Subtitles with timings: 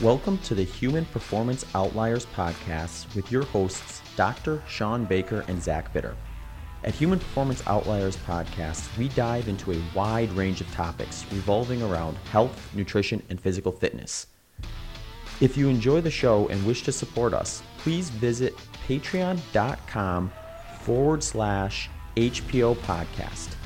[0.00, 4.62] Welcome to the Human Performance Outliers podcast with your hosts, Dr.
[4.66, 6.16] Sean Baker and Zach Bitter.
[6.84, 12.16] At Human Performance Outliers podcast, we dive into a wide range of topics revolving around
[12.32, 14.28] health, nutrition, and physical fitness.
[15.42, 18.56] If you enjoy the show and wish to support us, please visit
[18.88, 20.32] patreon.com
[20.80, 23.59] forward slash HPO podcast.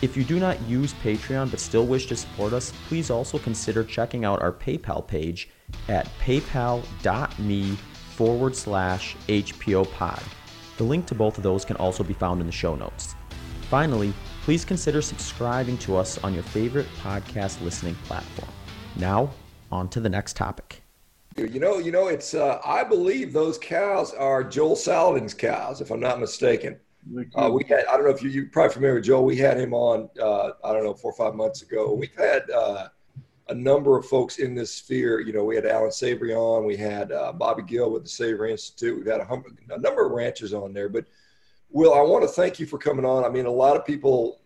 [0.00, 3.82] If you do not use Patreon but still wish to support us, please also consider
[3.82, 5.48] checking out our PayPal page
[5.88, 7.76] at paypal.me
[8.14, 10.22] forward slash HPO pod.
[10.76, 13.16] The link to both of those can also be found in the show notes.
[13.62, 14.12] Finally,
[14.44, 18.52] please consider subscribing to us on your favorite podcast listening platform.
[18.94, 19.30] Now,
[19.72, 20.82] on to the next topic.
[21.36, 25.90] You know, you know, it's uh, I believe those cows are Joel Salatin's cows, if
[25.90, 26.78] I'm not mistaken.
[27.34, 29.24] Uh, we had I don't know if you you probably familiar with Joel.
[29.24, 31.94] We had him on uh, I don't know four or five months ago.
[31.94, 32.88] We've had uh,
[33.48, 35.20] a number of folks in this sphere.
[35.20, 38.52] You know, we had Alan Savory on, we had uh, Bobby Gill with the Savory
[38.52, 40.88] Institute, we've had a, hum- a number of ranchers on there.
[40.88, 41.06] But
[41.70, 43.24] Will, I want to thank you for coming on.
[43.24, 44.40] I mean, a lot of people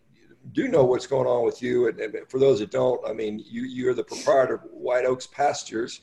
[0.52, 3.44] do know what's going on with you, and, and for those that don't, I mean,
[3.46, 6.00] you you're the proprietor of White Oaks Pastures,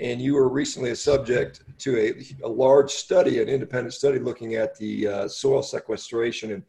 [0.00, 4.54] and you were recently a subject to a, a large study, an independent study looking
[4.54, 6.62] at the uh, soil sequestration and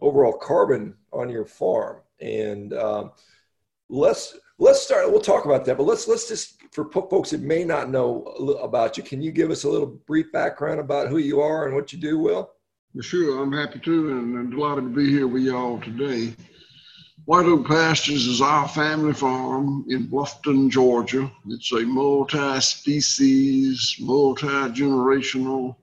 [0.00, 2.00] overall carbon on your farm.
[2.20, 3.12] And um,
[3.88, 5.10] let's let's start.
[5.10, 8.22] We'll talk about that, but let's let's just for folks that may not know
[8.60, 11.74] about you, can you give us a little brief background about who you are and
[11.76, 12.50] what you do, Will?
[13.00, 16.34] Sure, I'm happy to, and I'm delighted to be here with y'all today.
[17.26, 21.32] White Oak Pastures is our family farm in Bluffton, Georgia.
[21.46, 25.74] It's a multi-species, multi-generational,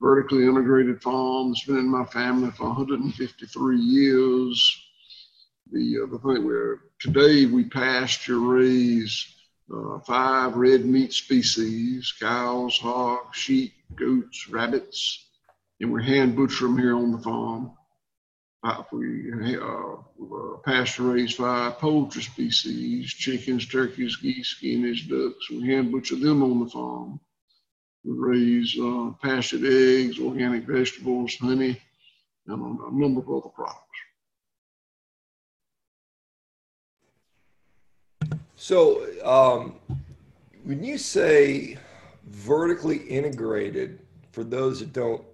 [0.00, 1.50] vertically integrated farm.
[1.50, 4.82] It's been in my family for 153 years.
[5.70, 9.34] The, uh, the thing where today we pasture raise
[9.70, 15.26] uh, five red meat species, cows, hogs, sheep, goats, rabbits,
[15.78, 17.72] and we hand butcher them here on the farm.
[18.62, 19.96] Uh, we uh,
[20.64, 25.50] pasture raise five poultry species, chickens, turkeys, geese, guineas, ducks.
[25.50, 27.20] We hand butcher them on the farm.
[28.04, 31.80] We raise uh, pastured eggs, organic vegetables, honey,
[32.46, 33.86] and a number of other products.
[38.56, 39.74] So, um,
[40.64, 41.78] when you say
[42.26, 44.00] vertically integrated,
[44.32, 45.24] for those that don't,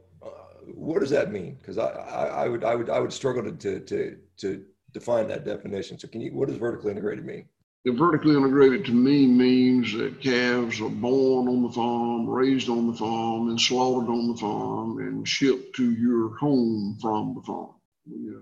[0.75, 1.57] what does that mean?
[1.61, 5.29] Because I, I, I, would, I would, I would struggle to, to, to, to define
[5.29, 5.99] that definition.
[5.99, 7.49] So, can you, what does vertically integrated mean?
[7.87, 12.97] Vertically integrated to me means that calves are born on the farm, raised on the
[12.97, 17.75] farm, and slaughtered on the farm, and shipped to your home from the farm.
[18.07, 18.41] Yeah.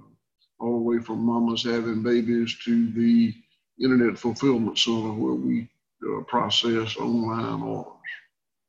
[0.60, 3.34] All the way from mamas having babies to the
[3.78, 5.68] internet fulfillment center where we
[6.08, 7.92] uh, process online orders.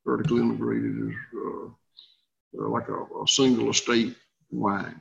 [0.06, 1.70] Vertically integrated is uh,
[2.60, 4.16] Uh, like a, a, single estate
[4.52, 5.00] line.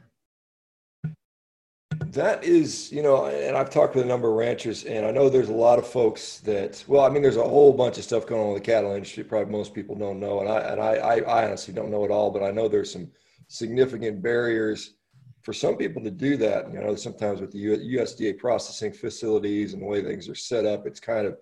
[2.07, 5.29] That is, you know, and I've talked with a number of ranchers, and I know
[5.29, 8.27] there's a lot of folks that, well, I mean, there's a whole bunch of stuff
[8.27, 9.25] going on in the cattle industry.
[9.25, 12.31] Probably most people don't know, and I and I, I honestly don't know it all,
[12.31, 13.11] but I know there's some
[13.49, 14.95] significant barriers
[15.45, 19.83] for some people to do that, you know, sometimes with the USDA processing facilities and
[19.83, 21.37] the way things are set up, it's kind of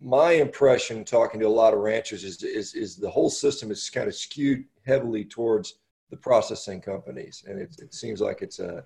[0.00, 3.88] my impression talking to a lot of ranchers is, is, is the whole system is
[3.88, 5.78] kind of skewed heavily towards
[6.10, 7.44] the processing companies.
[7.46, 8.84] And it, it seems like it's a,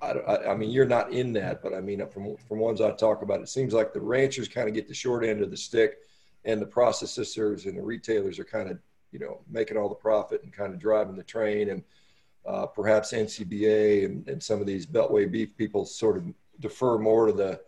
[0.00, 0.12] I,
[0.48, 3.40] I mean, you're not in that, but I mean, from, from ones I talk about,
[3.40, 5.98] it seems like the ranchers kind of get the short end of the stick
[6.44, 8.78] and the processors and the retailers are kind of,
[9.10, 11.70] you know, making all the profit and kind of driving the train.
[11.70, 11.82] And,
[12.44, 16.24] uh, perhaps NCBA and, and, some of these Beltway beef people sort of
[16.58, 17.60] defer more to the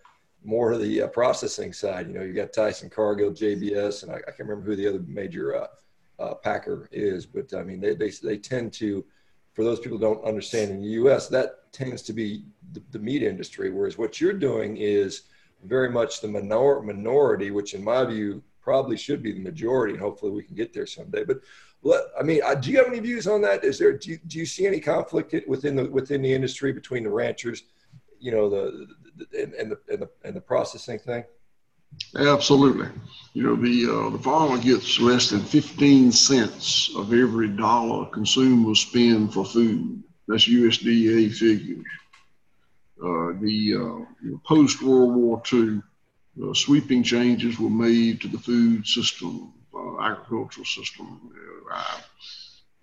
[0.45, 2.07] more to the uh, processing side.
[2.07, 5.03] You know, you got Tyson Cargill, JBS, and I, I can't remember who the other
[5.07, 5.67] major uh,
[6.19, 9.05] uh, packer is, but I mean they, they they tend to,
[9.53, 13.23] for those people don't understand in the U.S., that tends to be the, the meat
[13.23, 15.23] industry, whereas what you're doing is
[15.65, 20.03] very much the minor, minority, which in my view probably should be the majority, and
[20.03, 21.25] hopefully we can get there someday.
[21.25, 21.41] But
[22.19, 23.65] I mean, uh, do you have any views on that?
[23.65, 27.05] Is there do you, do you see any conflict within the within the industry between
[27.05, 27.65] the ranchers,
[28.25, 28.87] you know, the,
[29.19, 31.25] the and, the and the and the processing thing?
[32.17, 32.89] Absolutely.
[33.35, 38.81] You know, the uh, the farmer gets less than fifteen cents of every dollar consumers
[38.81, 40.03] spend for food.
[40.27, 41.85] That's USDA figures.
[42.99, 45.83] Uh, the uh, post World War II,
[46.43, 51.07] uh, sweeping changes were made to the food system uh, agricultural system.
[51.71, 52.01] Uh, I,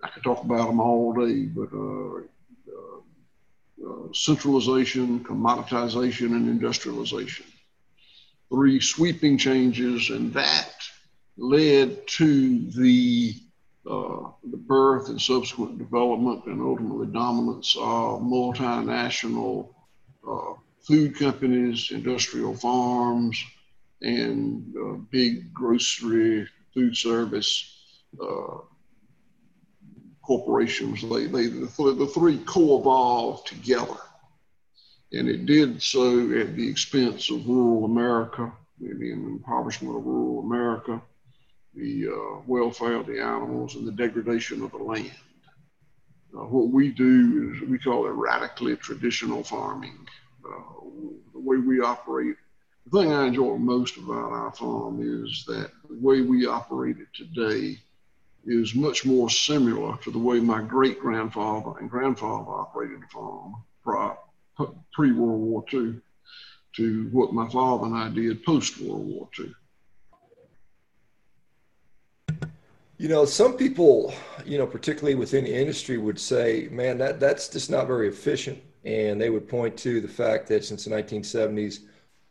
[0.04, 1.70] I could talk about them all day, but
[3.88, 7.46] uh, centralization, commoditization, and industrialization.
[8.50, 10.74] Three sweeping changes, and that
[11.38, 13.36] led to the
[13.90, 19.70] uh, the birth and subsequent development and ultimately dominance of multinational
[20.28, 23.44] uh, food companies, industrial farms,
[24.02, 27.76] and uh, big grocery food service
[28.22, 28.58] uh,
[30.22, 31.02] corporations.
[31.02, 33.98] They, they, the, the three co-evolved together.
[35.14, 41.02] And it did so at the expense of rural America, the impoverishment of rural America,
[41.76, 45.12] the uh, welfare of the animals, and the degradation of the land.
[46.34, 50.08] Uh, what we do is we call it radically traditional farming.
[50.46, 50.86] Uh,
[51.34, 52.38] the way we operate
[52.86, 57.08] the thing I enjoy most about our farm is that the way we operate it
[57.14, 57.78] today
[58.46, 63.56] is much more similar to the way my great grandfather and grandfather operated the farm
[64.94, 65.96] pre World War II
[66.74, 69.54] to what my father and I did post World War II.
[72.98, 74.14] You know, some people,
[74.46, 78.62] you know, particularly within the industry, would say, "Man, that that's just not very efficient,"
[78.86, 81.80] and they would point to the fact that since the 1970s,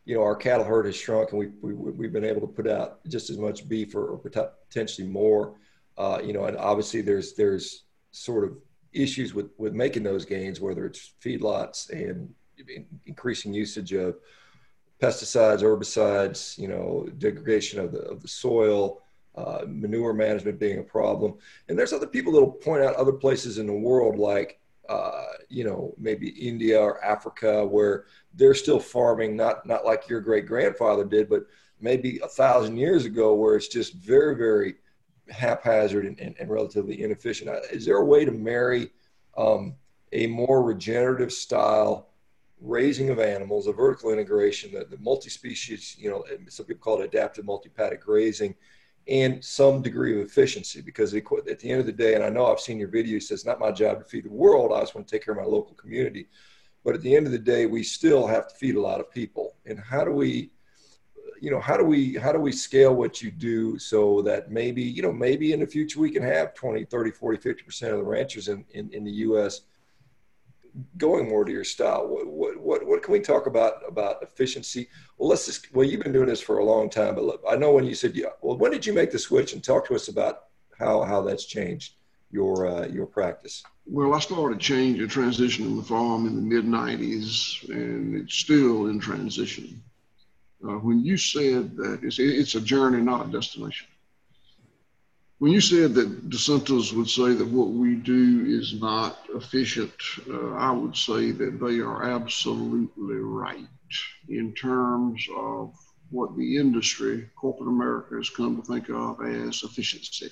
[0.05, 2.67] you know, our cattle herd has shrunk, and we, we we've been able to put
[2.67, 5.55] out just as much beef or, or potentially more
[5.97, 8.57] uh, you know, and obviously there's there's sort of
[8.93, 12.33] issues with with making those gains, whether it's feedlots and
[13.05, 14.17] increasing usage of
[15.01, 19.01] pesticides, herbicides, you know, degradation of the of the soil,
[19.35, 21.35] uh, manure management being a problem.
[21.67, 24.59] And there's other people that'll point out other places in the world, like
[24.89, 30.21] uh, you know, maybe India or Africa, where they're still farming, not not like your
[30.21, 31.45] great grandfather did, but
[31.79, 34.75] maybe a thousand years ago, where it's just very, very
[35.29, 37.49] haphazard and, and, and, relatively inefficient.
[37.49, 38.91] Uh, is there a way to marry
[39.37, 39.75] um,
[40.11, 42.09] a more regenerative style
[42.59, 47.05] raising of animals, a vertical integration, the, the multi-species, you know, some people call it
[47.05, 48.55] adaptive multi-paddock grazing,
[49.07, 50.81] and some degree of efficiency?
[50.81, 53.39] Because at the end of the day, and I know I've seen your video, says,
[53.39, 54.71] it's not my job to feed the world.
[54.71, 56.27] I just want to take care of my local community.
[56.83, 59.11] But at the end of the day, we still have to feed a lot of
[59.11, 59.55] people.
[59.65, 60.51] And how do we
[61.41, 64.81] you know how do we how do we scale what you do so that maybe
[64.81, 67.97] you know maybe in the future we can have 20 30 40 50 percent of
[67.97, 69.61] the ranchers in, in, in the us
[70.97, 72.07] going more to your style?
[72.07, 74.87] What, what, what what can we talk about about efficiency?
[75.17, 77.55] Well let's just well you've been doing this for a long time but look, i
[77.55, 79.95] know when you said yeah well when did you make the switch and talk to
[79.95, 80.43] us about
[80.77, 81.95] how how that's changed
[82.29, 83.63] your uh, your practice?
[83.87, 88.99] Well i started changing transitioning the farm in the mid 90s and it's still in
[88.99, 89.81] transition
[90.63, 93.87] uh, when you said that it's, it's a journey, not a destination.
[95.39, 99.91] When you said that dissenters would say that what we do is not efficient,
[100.29, 103.67] uh, I would say that they are absolutely right
[104.29, 105.73] in terms of
[106.11, 110.29] what the industry, corporate America, has come to think of as efficiency.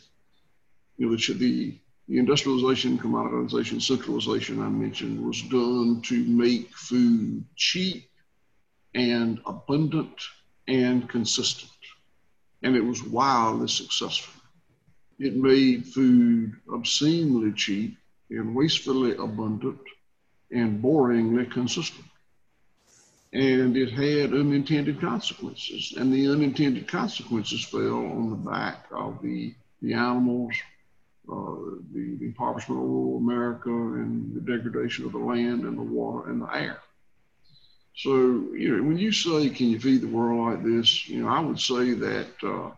[0.97, 7.43] You know, the, the, the industrialization, commoditization, centralization I mentioned was done to make food
[7.55, 8.08] cheap
[8.93, 10.21] and abundant
[10.67, 11.71] and consistent.
[12.63, 14.41] And it was wildly successful.
[15.19, 17.97] It made food obscenely cheap
[18.29, 19.79] and wastefully abundant
[20.51, 22.05] and boringly consistent.
[23.31, 25.93] And it had unintended consequences.
[25.97, 30.55] And the unintended consequences fell on the back of the, the animals,
[31.31, 31.55] uh,
[31.93, 36.29] the, the impoverishment of rural America, and the degradation of the land and the water
[36.29, 36.79] and the air.
[37.99, 38.11] So,
[38.53, 41.09] you know, when you say, can you feed the world like this?
[41.09, 42.71] You know, I would say that uh,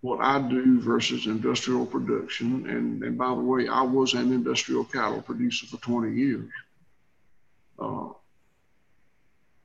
[0.00, 4.84] what I do versus industrial production, and, and by the way, I was an industrial
[4.84, 6.50] cattle producer for 20 years.
[7.78, 8.08] Uh,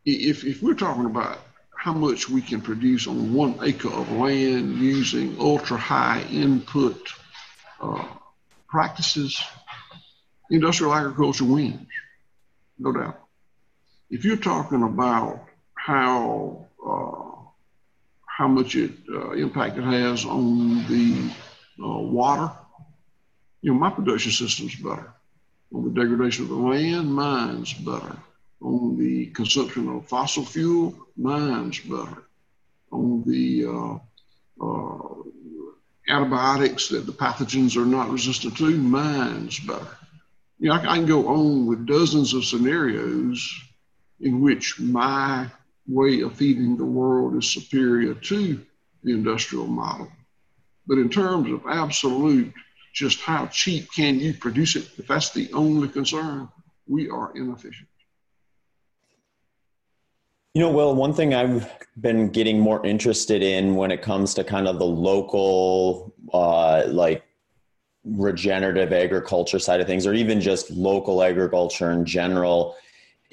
[0.06, 1.39] if, if we're talking about
[1.75, 7.10] how much we can produce on one acre of land using ultra high input
[7.82, 8.06] uh,
[8.70, 9.44] practices,
[10.51, 11.88] industrial agriculture wins,
[12.77, 13.25] no doubt
[14.10, 17.36] if you're talking about how uh,
[18.26, 21.32] how much it uh, impact it has on the
[21.82, 22.52] uh, water,
[23.62, 25.14] you know, my production system's better.
[25.74, 28.18] On the degradation of the land, mine's better.
[28.62, 32.24] On the consumption of fossil fuel, mine's better.
[32.92, 35.24] On the uh, uh,
[36.08, 39.98] antibiotics that the pathogens are not resistant to, mine's better.
[40.60, 43.64] You know, I, I can go on with dozens of scenarios
[44.19, 45.48] in which my
[45.88, 48.65] way of feeding the world is superior to
[49.03, 50.12] the industrial model.
[50.88, 52.53] But in terms of absolute,
[52.93, 56.48] just how cheap can you produce it, if that's the only concern,
[56.88, 57.89] we are inefficient.
[60.53, 61.69] You know, well, one thing I've
[62.00, 67.25] been getting more interested in when it comes to kind of the local, uh, like
[68.05, 72.77] regenerative agriculture side of things, or even just local agriculture in general,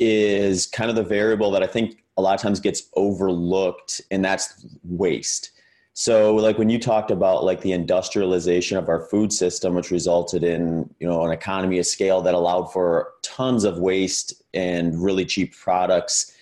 [0.02, 4.24] is kind of the variable that I think a lot of times gets overlooked, and
[4.24, 5.50] that's waste.
[5.94, 10.42] So, like when you talked about like the industrialization of our food system, which resulted
[10.42, 15.24] in you know an economy of scale that allowed for tons of waste and really
[15.24, 16.34] cheap products,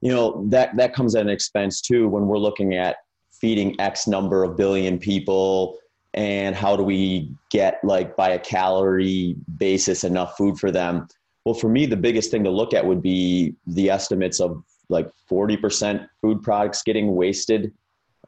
[0.00, 2.96] you know that that comes at an expense too when we're looking at
[3.32, 5.78] feeding X number of billion people
[6.14, 11.06] and how do we get like by a calorie basis enough food for them
[11.48, 15.08] well for me the biggest thing to look at would be the estimates of like
[15.30, 17.72] 40% food products getting wasted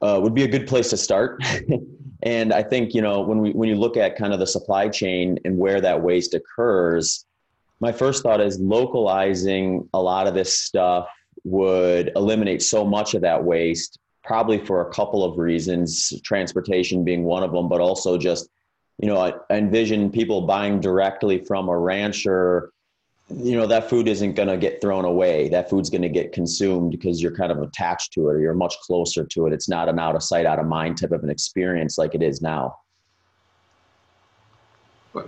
[0.00, 1.42] uh, would be a good place to start
[2.22, 4.88] and i think you know when we when you look at kind of the supply
[4.88, 7.26] chain and where that waste occurs
[7.80, 11.06] my first thought is localizing a lot of this stuff
[11.44, 17.24] would eliminate so much of that waste probably for a couple of reasons, transportation being
[17.24, 18.48] one of them, but also just,
[18.98, 22.72] you know, I, envision people buying directly from a rancher.
[23.32, 25.48] You know, that food isn't going to get thrown away.
[25.48, 28.54] That food's going to get consumed because you're kind of attached to it or you're
[28.54, 29.52] much closer to it.
[29.52, 32.22] It's not an out of sight, out of mind type of an experience like it
[32.22, 32.76] is now.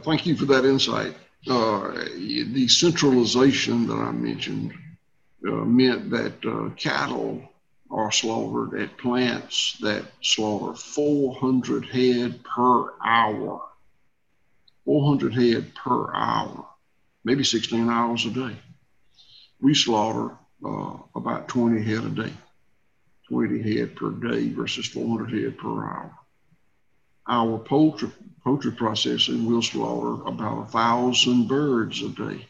[0.02, 1.14] Thank you for that insight.
[1.48, 4.72] Uh, the centralization that I mentioned
[5.46, 7.42] uh, meant that uh, cattle
[7.90, 13.62] are slaughtered at plants that slaughter 400 head per hour.
[14.84, 16.66] 400 head per hour,
[17.24, 18.56] maybe 16 hours a day.
[19.60, 22.32] We slaughter uh, about 20 head a day,
[23.28, 26.12] 20 head per day versus 400 head per hour.
[27.28, 28.10] Our poultry,
[28.42, 32.46] poultry processing will slaughter about a thousand birds a day.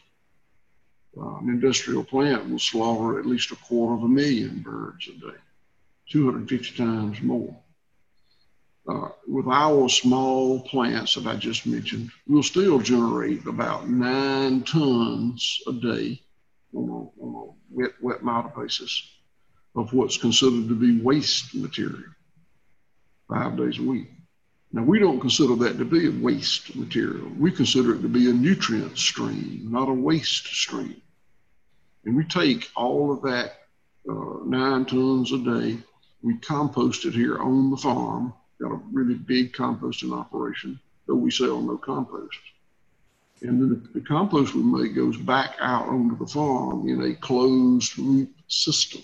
[1.15, 5.11] Uh, an industrial plant will slaughter at least a quarter of a million birds a
[5.11, 5.37] day,
[6.09, 7.55] 250 times more.
[8.85, 15.61] Uh, with our small plants that I just mentioned, we'll still generate about nine tons
[15.67, 16.21] a day
[16.73, 19.09] on a, on a wet, wet model basis
[19.75, 22.03] of what's considered to be waste material
[23.29, 24.09] five days a week.
[24.73, 27.29] Now, we don't consider that to be a waste material.
[27.37, 31.01] We consider it to be a nutrient stream, not a waste stream.
[32.05, 33.53] And we take all of that
[34.09, 35.77] uh, nine tons a day,
[36.21, 41.31] we compost it here on the farm, got a really big composting operation, though we
[41.31, 42.37] sell no compost.
[43.41, 47.13] And then the, the compost we make goes back out onto the farm in a
[47.15, 49.01] closed loop system.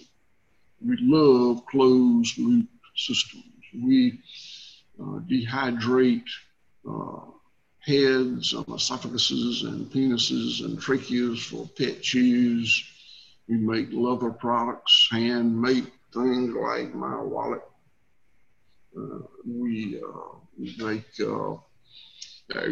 [0.85, 3.43] We love closed loop systems.
[3.73, 4.19] We
[4.99, 6.23] uh, dehydrate
[6.89, 7.31] uh,
[7.79, 12.83] heads and esophaguses and penises and tracheas for pet chews.
[13.47, 17.61] We make leather products, handmade things like my wallet.
[18.97, 21.55] Uh, we, uh, make, uh,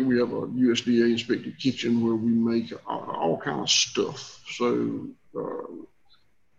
[0.04, 4.42] we have a USDA inspected kitchen where we make all, all kind of stuff.
[4.52, 5.08] So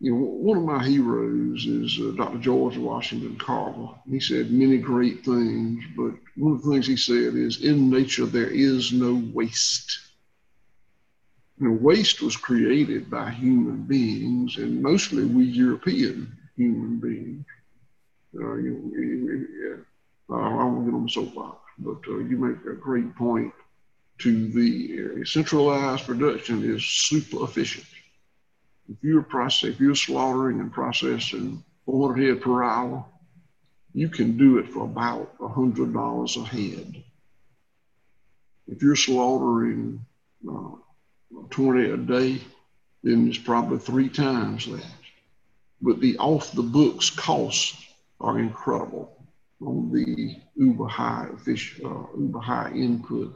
[0.00, 2.38] you know, one of my heroes is uh, Dr.
[2.38, 3.88] George Washington Carver.
[4.08, 8.26] He said many great things, but one of the things he said is, in nature,
[8.26, 9.98] there is no waste.
[11.58, 17.44] You know, waste was created by human beings, and mostly we European human beings.
[18.34, 19.48] Uh, you, you,
[20.30, 23.52] yeah, I won't get on the soapbox, but uh, you make a great point
[24.18, 27.86] to the uh, centralized production is super efficient
[28.88, 33.04] if you're processing, if you're slaughtering and processing 400 head per hour,
[33.92, 37.04] you can do it for about $100 a head.
[38.66, 40.04] If you're slaughtering
[40.48, 40.76] uh,
[41.50, 42.40] 20 a day,
[43.02, 44.84] then it's probably three times that.
[45.80, 47.76] But the off the books costs
[48.20, 49.16] are incredible
[49.60, 53.34] on the uber high fish, uh, uber high input.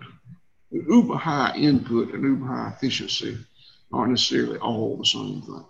[0.71, 3.39] Uber high input and uber high efficiency
[3.93, 5.65] aren't necessarily all the same thing.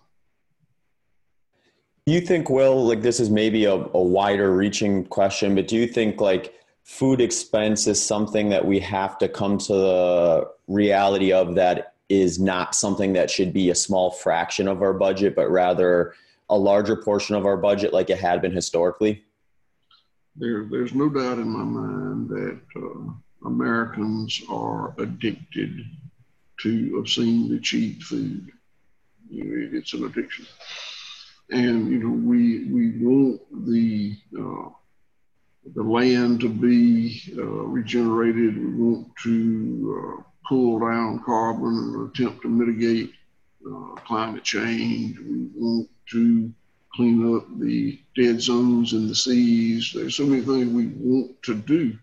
[2.07, 5.87] You think, Will, like this is maybe a, a wider reaching question, but do you
[5.87, 11.55] think like food expense is something that we have to come to the reality of
[11.55, 16.15] that is not something that should be a small fraction of our budget, but rather
[16.49, 19.25] a larger portion of our budget like it had been historically?
[20.37, 25.85] There, there's no doubt in my mind that uh, Americans are addicted
[26.61, 28.51] to obscenely cheap food.
[29.31, 30.47] It's an addiction,
[31.51, 34.69] and you know we we want the uh,
[35.75, 38.59] the land to be uh, regenerated.
[38.59, 43.13] We want to uh, pull down carbon and attempt to mitigate
[43.67, 45.19] uh, climate change.
[45.19, 46.53] We want to
[46.95, 49.93] clean up the dead zones in the seas.
[49.95, 51.97] There's so many things we want to do,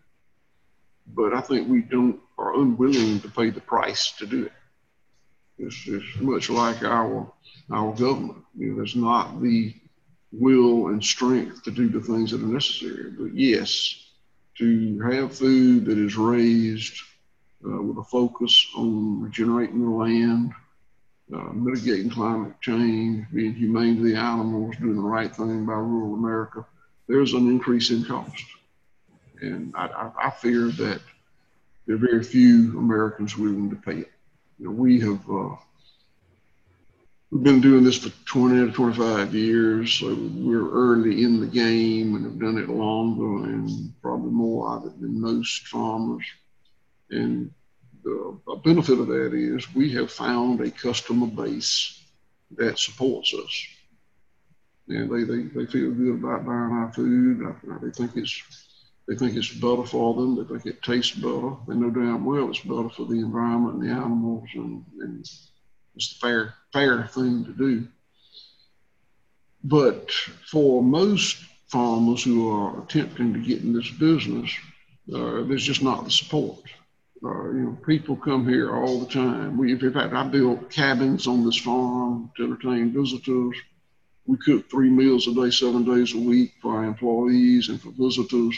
[1.14, 4.54] but I think we don't are unwilling to pay the price to do it.
[5.58, 7.32] It's, it's much like our
[7.70, 8.44] our government.
[8.58, 9.76] You know, there's not the
[10.32, 13.12] will and strength to do the things that are necessary.
[13.12, 14.08] But yes,
[14.58, 16.96] to have food that is raised
[17.66, 20.54] uh, with a focus on regenerating the land,
[21.34, 26.16] uh, mitigating climate change, being humane to the animals, doing the right thing by rural
[26.16, 26.66] America,
[27.08, 28.44] there's an increase in cost.
[29.42, 31.02] And I, I, I fear that
[31.86, 34.12] there are very few Americans willing to pay it.
[34.60, 35.56] You know, we have uh,
[37.32, 42.16] we've been doing this for 20 to 25 years, so we're early in the game
[42.16, 46.26] and have done it longer and probably more of it than most farmers.
[47.12, 47.52] And
[48.46, 52.04] the benefit of that is we have found a customer base
[52.58, 53.68] that supports us.
[54.88, 57.46] And they, they, they feel good about buying our food.
[57.82, 58.42] They think it's
[59.08, 60.36] they think it's better for them.
[60.36, 61.56] They think it tastes better.
[61.68, 65.20] They know damn well it's better for the environment and the animals, and, and
[65.96, 67.88] it's the fair fair thing to do.
[69.64, 71.38] But for most
[71.68, 74.52] farmers who are attempting to get in this business,
[75.14, 76.60] uh, there's just not the support.
[77.24, 79.58] Uh, you know, people come here all the time.
[79.58, 83.58] We, in fact, I built cabins on this farm to entertain visitors.
[84.26, 87.92] We cook three meals a day, seven days a week for our employees and for
[87.92, 88.58] visitors.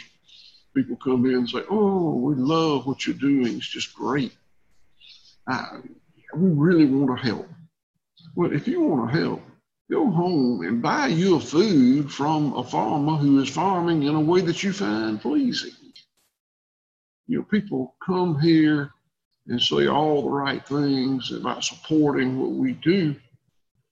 [0.76, 3.58] People come in and say, "Oh, we love what you're doing.
[3.58, 4.34] It's just great.
[5.48, 5.80] I,
[6.36, 7.50] we really want to help."
[8.36, 9.42] Well, if you want to help,
[9.90, 14.42] go home and buy your food from a farmer who is farming in a way
[14.42, 15.74] that you find pleasing
[17.32, 18.92] you know, people come here
[19.48, 23.16] and say all the right things about supporting what we do,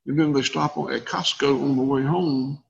[0.06, 2.62] and then they stop at Costco on the way home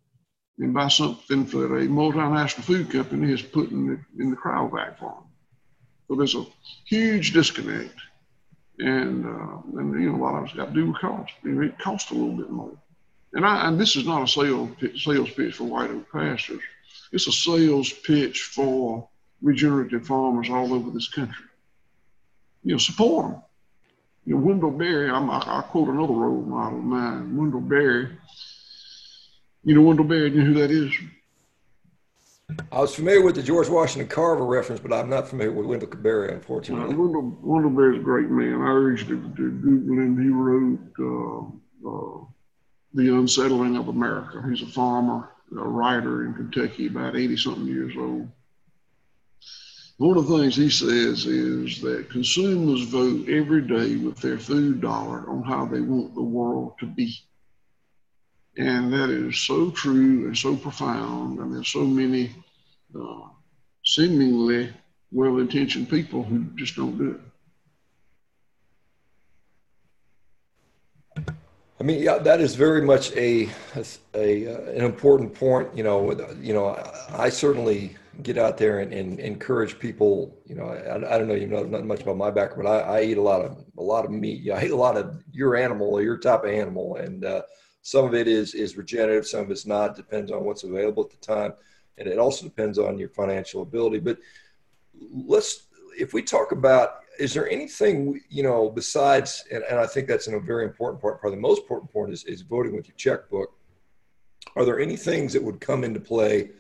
[0.60, 5.00] and buy something that a multinational food company is putting in the, in the cryovac
[5.00, 5.24] farm.
[6.08, 6.46] So there's a
[6.86, 7.96] huge disconnect,
[8.78, 11.34] and uh, and you know a lot of it's got to do with cost.
[11.44, 12.78] You know, it costs a little bit more.
[13.34, 16.62] And I and this is not a sales sales pitch for White Oak Pastures.
[17.12, 19.10] It's a sales pitch for
[19.42, 21.46] regenerative farmers all over this country.
[22.64, 23.42] You know, support them.
[24.26, 28.10] You know, Wendell Berry, I'm, I, I quote another role model of mine, Wendell Berry.
[29.64, 30.94] You know Wendell Berry, you know who that is?
[32.72, 35.90] I was familiar with the George Washington Carver reference, but I'm not familiar with Wendell
[35.90, 36.94] Berry, unfortunately.
[36.94, 38.62] Uh, Wendell, Wendell Berry's a great man.
[38.62, 40.22] I urge you to, to Google him.
[40.22, 42.26] He wrote uh, uh,
[42.94, 44.44] The Unsettling of America.
[44.50, 48.30] He's a farmer, a writer in Kentucky, about 80 something years old.
[50.00, 54.80] One of the things he says is that consumers vote every day with their food
[54.80, 57.14] dollar on how they want the world to be.
[58.58, 61.40] And that is so true and so profound.
[61.40, 62.32] And there's so many
[62.98, 63.28] uh,
[63.84, 64.74] seemingly
[65.12, 67.20] well intentioned people who just don't do
[71.18, 71.26] it.
[71.78, 73.84] I mean, yeah, that is very much a, a,
[74.14, 75.76] a, an important point.
[75.76, 76.68] You know, you know,
[77.12, 80.38] I certainly get out there and, and encourage people.
[80.46, 83.00] You know, I, I, don't know, you know, not much about my background, but I,
[83.00, 84.42] I, eat a lot of a lot of meat.
[84.42, 87.42] Yeah, I eat a lot of your animal or your type of animal, and uh,
[87.82, 89.96] some of it is is regenerative, some of it's not.
[89.96, 91.54] Depends on what's available at the time,
[91.98, 94.00] and it also depends on your financial ability.
[94.00, 94.18] But
[95.12, 100.08] let's, if we talk about, is there anything you know besides, and, and I think
[100.08, 101.20] that's a very important part.
[101.20, 103.56] Probably the most important part is, is voting with your checkbook.
[104.56, 106.52] Are there any things that would come into play?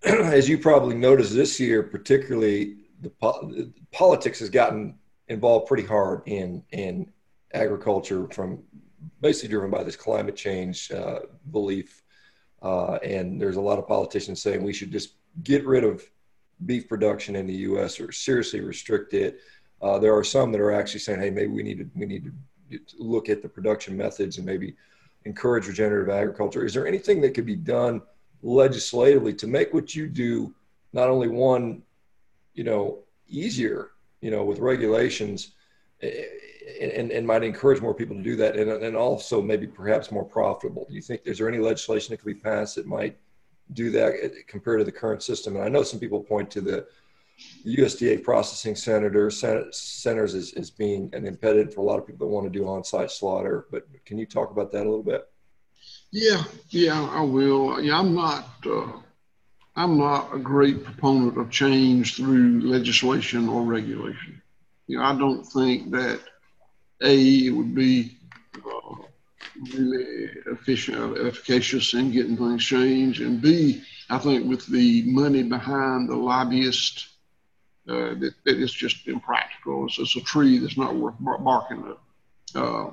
[0.04, 3.52] as you probably noticed this year, particularly the, po-
[3.92, 7.10] politics has gotten involved pretty hard in in
[7.52, 8.62] agriculture from
[9.20, 12.02] basically driven by this climate change uh, belief.
[12.62, 16.02] Uh, and there's a lot of politicians saying we should just get rid of
[16.66, 17.98] beef production in the U.S.
[17.98, 19.40] or seriously restrict it.
[19.80, 22.32] Uh, there are some that are actually saying, hey, maybe we need to we need
[22.70, 24.76] to look at the production methods and maybe
[25.24, 26.64] encourage regenerative agriculture.
[26.64, 28.02] Is there anything that could be done
[28.42, 30.54] legislatively to make what you do
[30.92, 31.82] not only one,
[32.54, 35.52] you know, easier, you know, with regulations
[36.02, 36.24] eh,
[36.80, 40.24] and, and might encourage more people to do that and, and also maybe perhaps more
[40.24, 40.86] profitable.
[40.88, 43.18] Do you think is there any legislation that could be passed that might
[43.72, 45.56] do that eh, compared to the current system?
[45.56, 46.86] And I know some people point to the
[47.66, 52.32] USDA processing center, centers as, as being an impediment for a lot of people that
[52.32, 53.66] want to do on-site slaughter.
[53.70, 55.29] But can you talk about that a little bit?
[56.12, 57.80] Yeah, yeah, I will.
[57.80, 58.46] Yeah, I'm not.
[58.66, 58.92] Uh,
[59.76, 64.42] I'm not a great proponent of change through legislation or regulation.
[64.88, 66.20] You know, I don't think that
[67.02, 68.18] a it would be
[68.56, 68.94] uh,
[69.72, 73.20] really efficient, efficacious in getting things changed.
[73.20, 77.06] And B, I think with the money behind the lobbyist,
[77.88, 79.86] uh, that, that it's just impractical.
[79.86, 81.84] It's, it's a tree that's not worth barking
[82.54, 82.60] at.
[82.60, 82.90] Uh,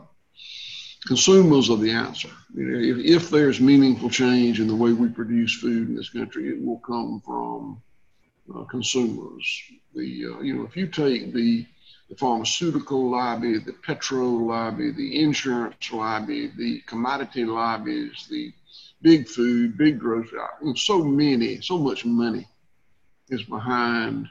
[1.07, 2.29] consumers are the answer.
[2.53, 6.09] You know, if, if there's meaningful change in the way we produce food in this
[6.09, 7.81] country, it will come from
[8.53, 9.63] uh, consumers.
[9.95, 11.65] The uh, you know, if you take the
[12.09, 18.53] the pharmaceutical lobby, the petrol lobby, the insurance lobby, the commodity lobbies, the
[19.01, 20.39] big food, big grocery,
[20.75, 22.47] so many, so much money
[23.29, 24.27] is behind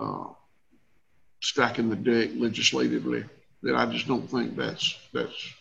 [0.00, 0.28] uh,
[1.42, 3.24] stacking the deck legislatively
[3.62, 5.52] that I just don't think that's that's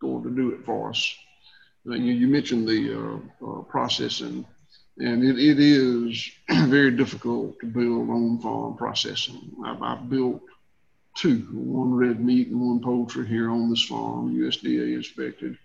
[0.00, 1.16] going to do it for us.
[1.88, 4.44] Uh, you, you, mentioned the uh, uh, processing,
[4.98, 6.30] and it, it is
[6.68, 9.52] very difficult to build on farm processing.
[9.64, 10.42] I've, I've, built
[11.14, 15.56] two, one red meat and one poultry here on this farm, USDA inspected,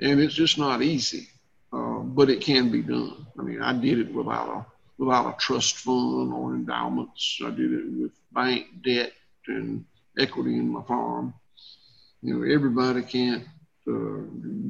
[0.00, 1.28] and it's just not easy,
[1.72, 3.26] uh, but it can be done.
[3.38, 7.40] I mean, I did it without a without a trust fund or endowments.
[7.42, 9.12] I did it with bank debt
[9.46, 9.84] and
[10.18, 11.32] equity in my farm.
[12.22, 13.44] You know, everybody can't
[13.90, 14.20] uh,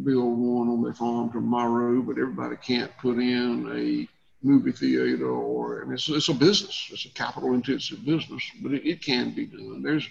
[0.05, 4.09] build one on their farm tomorrow, but everybody can't put in a
[4.43, 6.89] movie theater or, I mean, it's, it's a business.
[6.91, 9.83] It's a capital intensive business, but it, it can be done.
[9.83, 10.09] There's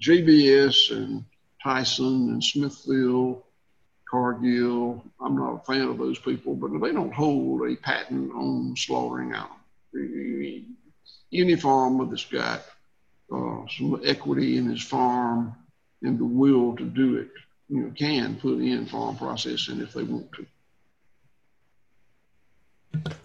[0.00, 1.24] JBS and
[1.62, 3.42] Tyson and Smithfield,
[4.08, 5.04] Cargill.
[5.20, 9.32] I'm not a fan of those people, but they don't hold a patent on slaughtering
[9.32, 10.64] animals.
[11.32, 12.62] Any farmer that's got
[13.32, 15.54] uh, some equity in his farm
[16.02, 17.30] and the will to do it
[17.68, 20.46] you know, can put in farm processing if they want to.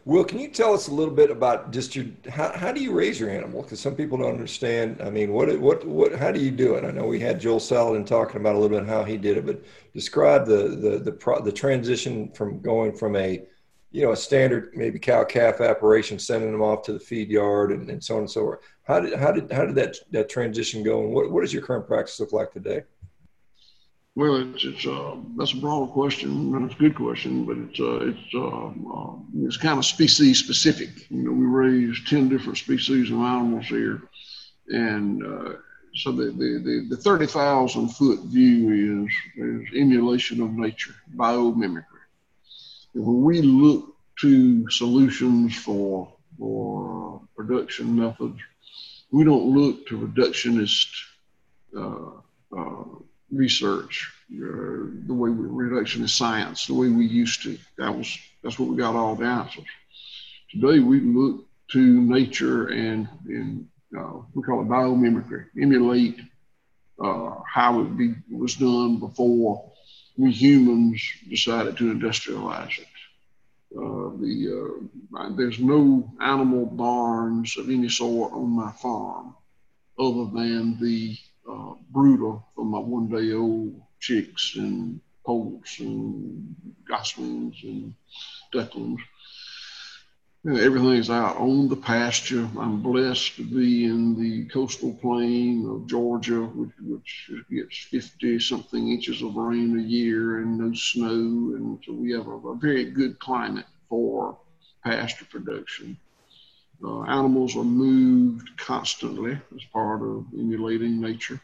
[0.06, 2.92] Will, can you tell us a little bit about just your how, how do you
[2.92, 3.62] raise your animal?
[3.62, 5.02] Because some people don't understand.
[5.02, 6.84] I mean, what what what how do you do it?
[6.84, 9.46] I know we had Joel Salatin talking about a little bit how he did it,
[9.46, 13.44] but describe the the the pro, the transition from going from a
[13.92, 17.72] you know a standard maybe cow calf operation, sending them off to the feed yard
[17.72, 18.60] and, and so on and so forth.
[18.84, 21.02] How did how did how did that that transition go?
[21.02, 22.84] And what what does your current practice look like today?
[24.16, 28.10] Well, it's, it's uh, that's a broad question, it's a good question, but it's uh,
[28.10, 31.10] it's uh, uh, it's kind of species specific.
[31.10, 34.04] You know, we raise ten different species of animals here,
[34.68, 35.54] and uh,
[35.96, 42.06] so the the, the, the thirty thousand foot view is is emulation of nature, biomimicry.
[42.94, 48.40] And when we look to solutions for for production methods,
[49.10, 50.90] we don't look to reductionist.
[53.34, 57.58] Research, uh, the way we, reduction is science, the way we used to.
[57.78, 59.66] That was that's what we got all the answers.
[60.52, 63.68] Today we look to nature and and
[63.98, 66.20] uh, we call it biomimicry, emulate
[67.04, 69.72] uh, how it be, was done before
[70.18, 72.88] we humans decided to industrialize it.
[73.76, 79.36] Uh, the uh, there's no animal barns of any sort on my farm
[79.98, 81.18] other than the
[81.50, 86.56] uh, brooder for my one day old chicks and poults and
[86.88, 87.94] goslings and
[88.52, 89.02] ducklings.
[90.44, 92.50] You know, everything's out on the pasture.
[92.60, 98.92] I'm blessed to be in the coastal plain of Georgia, which, which gets 50 something
[98.92, 101.08] inches of rain a year and no snow.
[101.08, 104.38] And so we have a, a very good climate for
[104.84, 105.98] pasture production.
[106.84, 111.40] Uh, animals are moved constantly as part of emulating nature.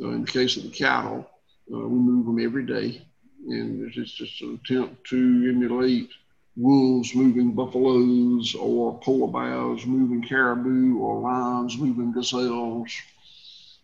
[0.00, 1.28] Uh, in the case of the cattle,
[1.72, 3.02] uh, we move them every day,
[3.48, 5.16] and it's just an attempt to
[5.48, 6.10] emulate
[6.56, 12.90] wolves moving buffaloes or polar bears moving caribou or lions moving gazelles.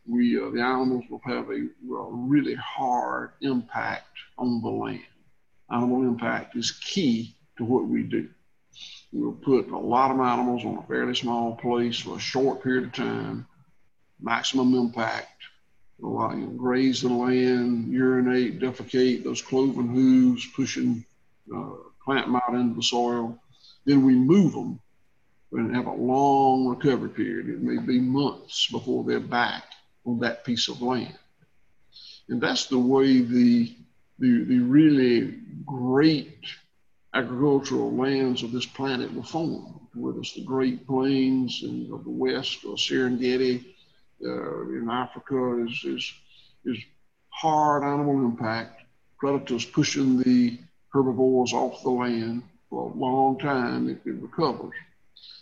[0.06, 5.04] We, uh, the animals will have a, a really hard impact on the land.
[5.70, 8.28] Animal impact is key to what we do.
[9.12, 12.84] We'll put a lot of animals on a fairly small place for a short period
[12.84, 13.46] of time,
[14.20, 15.42] maximum impact.
[15.98, 21.04] We'll you know, graze the land, urinate, defecate, those cloven hooves pushing
[21.54, 23.38] uh, plant matter into the soil.
[23.84, 24.80] Then we move them
[25.52, 27.48] and have a long recovery period.
[27.50, 29.64] It may be months before they're back
[30.06, 31.18] on that piece of land.
[32.28, 33.74] And that's the way the,
[34.18, 36.46] the, the really great
[37.14, 42.10] agricultural lands of this planet were formed, whether it's the Great Plains and of the
[42.10, 43.64] West or Serengeti
[44.24, 46.12] uh, in Africa is, is,
[46.64, 46.82] is
[47.28, 48.82] hard animal impact,
[49.18, 50.58] predators pushing the
[50.92, 54.74] herbivores off the land for a long time, it, it recovers.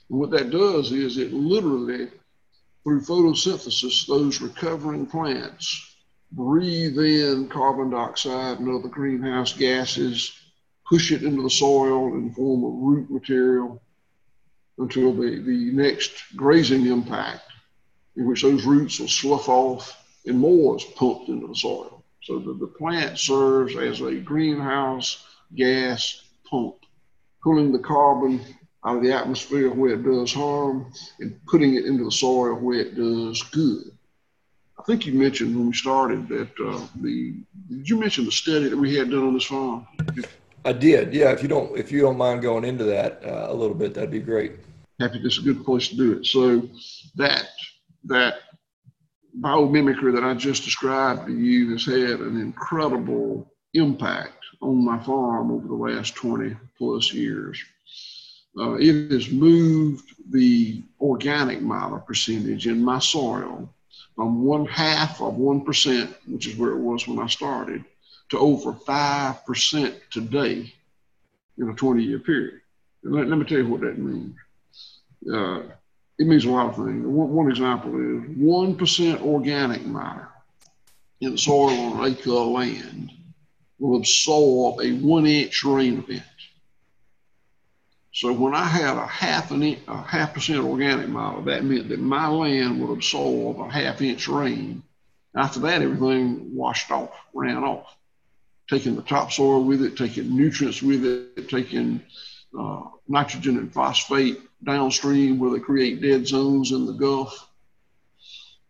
[0.09, 2.09] And what that does is it literally,
[2.83, 5.94] through photosynthesis, those recovering plants
[6.33, 10.33] breathe in carbon dioxide and other greenhouse gases,
[10.90, 13.81] push it into the soil in the form of root material
[14.79, 17.42] until the, the next grazing impact,
[18.16, 22.05] in which those roots will slough off and more is pumped into the soil.
[22.24, 25.24] So the, the plant serves as a greenhouse
[25.55, 26.74] gas pump,
[27.42, 28.40] pulling the carbon
[28.85, 32.81] out of the atmosphere where it does harm and putting it into the soil where
[32.81, 33.92] it does good.
[34.79, 37.35] I think you mentioned when we started that uh, the
[37.68, 39.87] did you mention the study that we had done on this farm?
[40.64, 41.14] I did.
[41.14, 41.31] Yeah.
[41.33, 44.11] If you don't if you don't mind going into that uh, a little bit, that'd
[44.11, 44.53] be great.
[44.99, 46.27] Happy, this is a good place to do it.
[46.27, 46.68] So
[47.16, 47.49] that
[48.05, 48.35] that
[49.38, 55.51] biomimicry that I just described to you has had an incredible impact on my farm
[55.51, 57.62] over the last 20 plus years.
[58.59, 63.73] Uh, it has moved the organic matter percentage in my soil
[64.16, 67.85] from one half of 1%, which is where it was when I started,
[68.31, 70.73] to over 5% today
[71.59, 72.61] in a 20 year period.
[73.03, 74.37] Let, let, me tell you what that means.
[75.33, 75.62] Uh,
[76.19, 77.07] it means a lot of things.
[77.07, 80.29] One, one example is 1% organic matter
[81.21, 83.11] in soil on an acre of land
[83.79, 86.23] will absorb a one inch rain event.
[88.12, 91.88] So when I had a half an inch, a half percent organic matter, that meant
[91.88, 94.83] that my land would absorb a half inch rain.
[95.35, 97.97] After that, everything washed off, ran off,
[98.70, 102.00] taking the topsoil with it, taking nutrients with it, taking
[102.59, 107.48] uh, nitrogen and phosphate downstream where they create dead zones in the Gulf.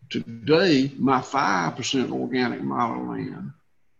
[0.08, 3.52] Today, my 5% organic matter land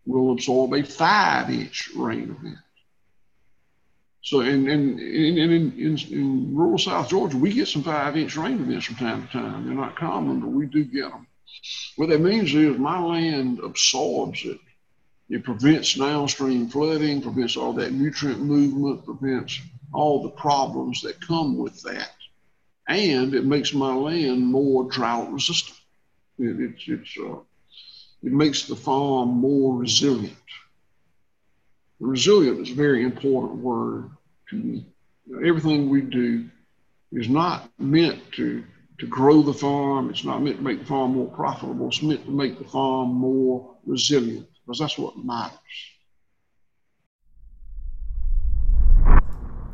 [0.07, 2.59] will absorb a five inch rain event.
[4.23, 8.61] So, in, in, in, in, in, rural South Georgia, we get some five inch rain
[8.61, 9.67] events from time to time.
[9.67, 11.27] They're not common, but we do get them.
[11.97, 14.59] What that means is my land absorbs it.
[15.31, 19.61] It prevents downstream flooding, prevents all that nutrient movement, prevents
[19.93, 22.11] all the problems that come with that.
[22.89, 25.79] And it makes my land more drought resistant.
[26.41, 27.37] It, it's, uh,
[28.25, 30.37] it makes the farm more resilient.
[32.01, 34.11] Resilient is a very important word
[34.49, 34.85] to me.
[35.45, 36.49] Everything we do
[37.13, 38.65] is not meant to,
[38.99, 40.11] to grow the farm.
[40.11, 41.87] It's not meant to make the farm more profitable.
[41.87, 45.59] It's meant to make the farm more resilient because that's what matters.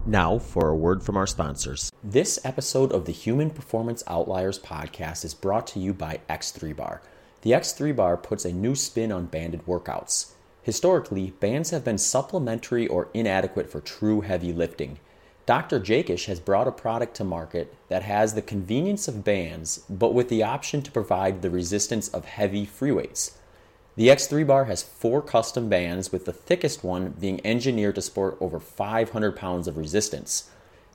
[0.09, 1.91] Now, for a word from our sponsors.
[2.05, 7.03] This episode of the Human Performance Outliers podcast is brought to you by X3 Bar.
[7.43, 10.33] The X3 Bar puts a new spin on banded workouts.
[10.63, 15.01] Historically, bands have been supplementary or inadequate for true heavy lifting.
[15.45, 15.81] Dr.
[15.81, 20.29] Jaquish has brought a product to market that has the convenience of bands, but with
[20.29, 23.39] the option to provide the resistance of heavy free weights.
[23.97, 28.37] The X3 bar has four custom bands, with the thickest one being engineered to support
[28.41, 30.51] over 500 pounds of resistance.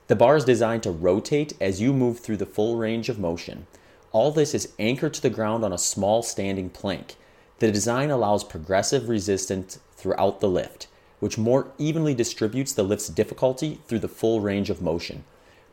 [0.06, 3.66] The bar is designed to rotate as you move through the full range of motion.
[4.12, 7.16] All this is anchored to the ground on a small standing plank.
[7.58, 10.86] The design allows progressive resistance throughout the lift,
[11.18, 15.24] which more evenly distributes the lift's difficulty through the full range of motion.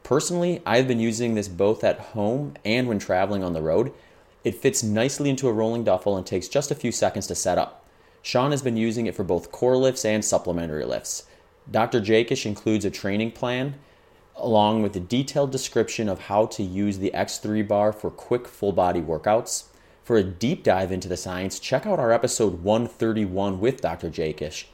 [0.02, 3.92] Personally, I've been using this both at home and when traveling on the road,
[4.44, 7.58] it fits nicely into a rolling duffel and takes just a few seconds to set
[7.58, 7.86] up.
[8.22, 11.24] Sean has been using it for both core lifts and supplementary lifts.
[11.70, 12.02] Dr.
[12.02, 13.76] Jaquish includes a training plan
[14.36, 18.72] along with a detailed description of how to use the X3 bar for quick full
[18.72, 19.66] body workouts.
[20.04, 24.10] For a deep dive into the science, check out our episode 131 with Dr.
[24.10, 24.66] Jaquish.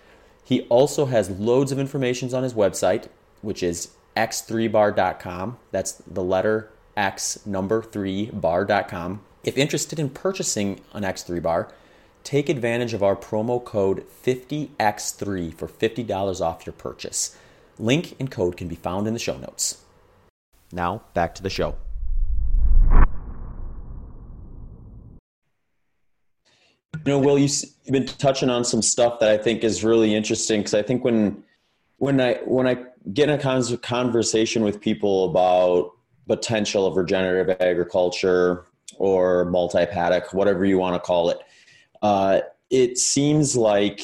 [0.43, 3.07] He also has loads of information on his website,
[3.41, 5.57] which is x3bar.com.
[5.71, 9.21] That's the letter X number 3 bar.com.
[9.45, 11.69] If interested in purchasing an X3 bar,
[12.23, 17.37] take advantage of our promo code 50X3 for $50 off your purchase.
[17.77, 19.83] Link and code can be found in the show notes.
[20.71, 21.75] Now, back to the show.
[27.05, 30.61] You know, Will, you've been touching on some stuff that I think is really interesting
[30.61, 31.43] because I think when
[31.97, 35.91] when I when I get in a conversation with people about
[36.27, 38.65] potential of regenerative agriculture,
[38.97, 41.39] or multi paddock, whatever you want to call it.
[42.01, 44.01] Uh, it seems like,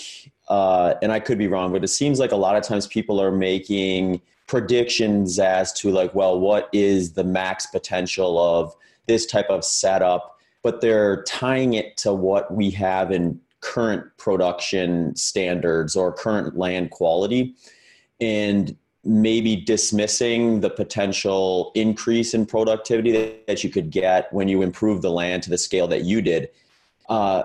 [0.50, 3.22] uh, and I could be wrong, but it seems like a lot of times people
[3.22, 8.76] are making predictions as to like, well, what is the max potential of
[9.08, 10.38] this type of setup?
[10.64, 16.92] But they're tying it to what we have in current production standards or current land
[16.92, 17.56] quality.
[18.20, 25.02] And maybe dismissing the potential increase in productivity that you could get when you improve
[25.02, 26.50] the land to the scale that you did.
[27.10, 27.44] Uh,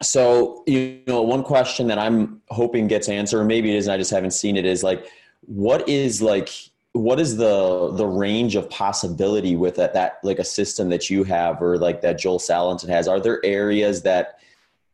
[0.00, 4.10] so you know, one question that I'm hoping gets answered, maybe it is, I just
[4.10, 5.06] haven't seen it, is like,
[5.46, 6.50] what is like
[6.92, 11.24] what is the the range of possibility with that, that like a system that you
[11.24, 13.08] have or like that Joel Salatin has?
[13.08, 14.38] Are there areas that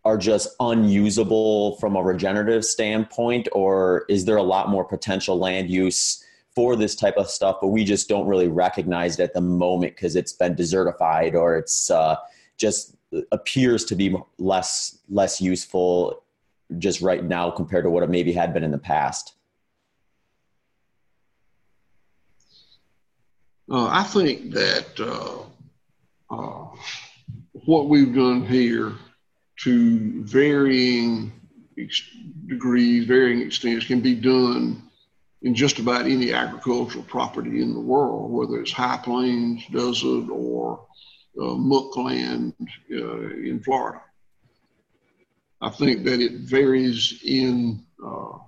[0.08, 5.68] are just unusable from a regenerative standpoint, or is there a lot more potential land
[5.68, 9.40] use for this type of stuff, but we just don't really recognize it at the
[9.42, 12.16] moment because it's been desertified or it's uh,
[12.56, 12.96] just
[13.32, 16.22] appears to be less less useful
[16.78, 19.34] just right now compared to what it maybe had been in the past?
[23.70, 26.66] Uh, I think that uh, uh,
[27.66, 28.94] what we've done here
[29.58, 31.32] to varying
[32.46, 34.82] degrees, varying extents, can be done
[35.42, 40.86] in just about any agricultural property in the world, whether it's high plains, desert, or
[41.40, 42.54] uh, muck land
[42.92, 44.00] uh, in Florida.
[45.60, 48.38] I think that it varies in uh,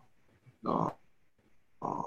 [0.66, 0.90] uh,
[1.82, 2.02] uh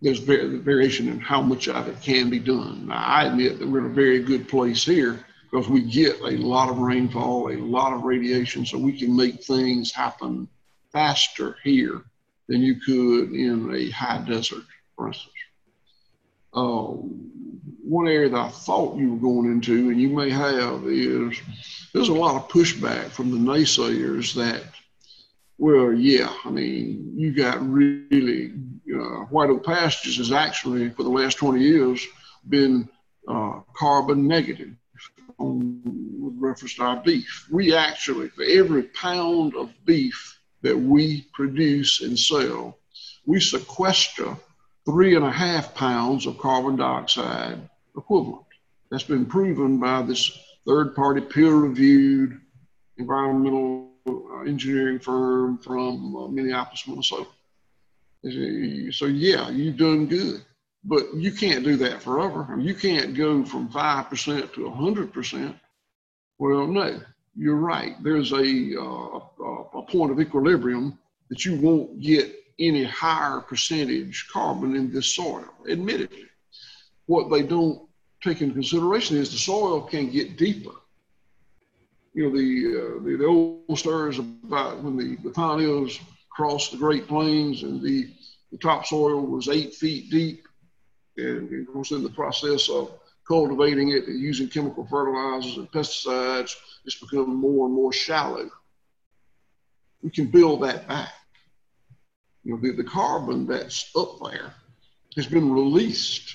[0.00, 2.86] there's variation in how much of it can be done.
[2.86, 6.36] Now, I admit that we're in a very good place here because we get a
[6.36, 10.48] lot of rainfall, a lot of radiation, so we can make things happen
[10.92, 12.02] faster here
[12.48, 14.64] than you could in a high desert,
[14.96, 15.34] for instance.
[16.52, 16.92] Uh,
[17.82, 21.40] one area that I thought you were going into, and you may have, is
[21.94, 24.64] there's a lot of pushback from the naysayers that,
[25.56, 28.52] well, yeah, I mean, you got really
[28.94, 32.06] uh, white oak pastures has actually, for the last 20 years,
[32.48, 32.88] been
[33.26, 34.70] uh, carbon negative
[35.38, 35.80] on,
[36.20, 37.46] with reference to our beef.
[37.50, 42.78] We actually, for every pound of beef that we produce and sell,
[43.26, 44.36] we sequester
[44.84, 47.60] three and a half pounds of carbon dioxide
[47.96, 48.46] equivalent.
[48.90, 50.30] That's been proven by this
[50.66, 52.40] third party peer reviewed
[52.96, 57.28] environmental uh, engineering firm from uh, Minneapolis, Minnesota.
[58.92, 60.42] So yeah, you've done good,
[60.88, 62.56] but you can't do that forever.
[62.58, 65.54] You can't go from five percent to hundred percent.
[66.38, 67.00] Well, no,
[67.36, 67.94] you're right.
[68.02, 69.20] There's a, uh,
[69.80, 70.98] a point of equilibrium
[71.28, 75.44] that you won't get any higher percentage carbon in this soil.
[75.68, 76.26] Admittedly,
[77.06, 77.88] what they don't
[78.22, 80.74] take into consideration is the soil can get deeper.
[82.14, 82.48] You know, the
[82.80, 86.00] uh, the, the old stories about when the, the pioneers
[86.32, 88.08] across the Great Plains, and the,
[88.50, 90.47] the topsoil was eight feet deep.
[91.18, 92.92] And of course, in the process of
[93.26, 96.54] cultivating it and using chemical fertilizers and pesticides,
[96.84, 98.48] it's become more and more shallow.
[100.02, 101.12] We can build that back.
[102.44, 104.54] You know, the, the carbon that's up there
[105.16, 106.34] has been released.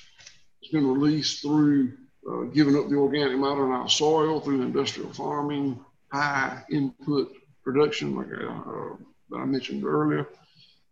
[0.62, 1.94] It's been released through
[2.30, 5.80] uh, giving up the organic matter in our soil, through industrial farming,
[6.12, 8.96] high input production, like uh,
[9.30, 10.28] that I mentioned earlier,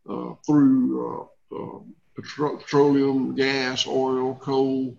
[0.10, 1.80] uh, through uh, uh,
[2.16, 4.98] petroleum, gas, oil, coal,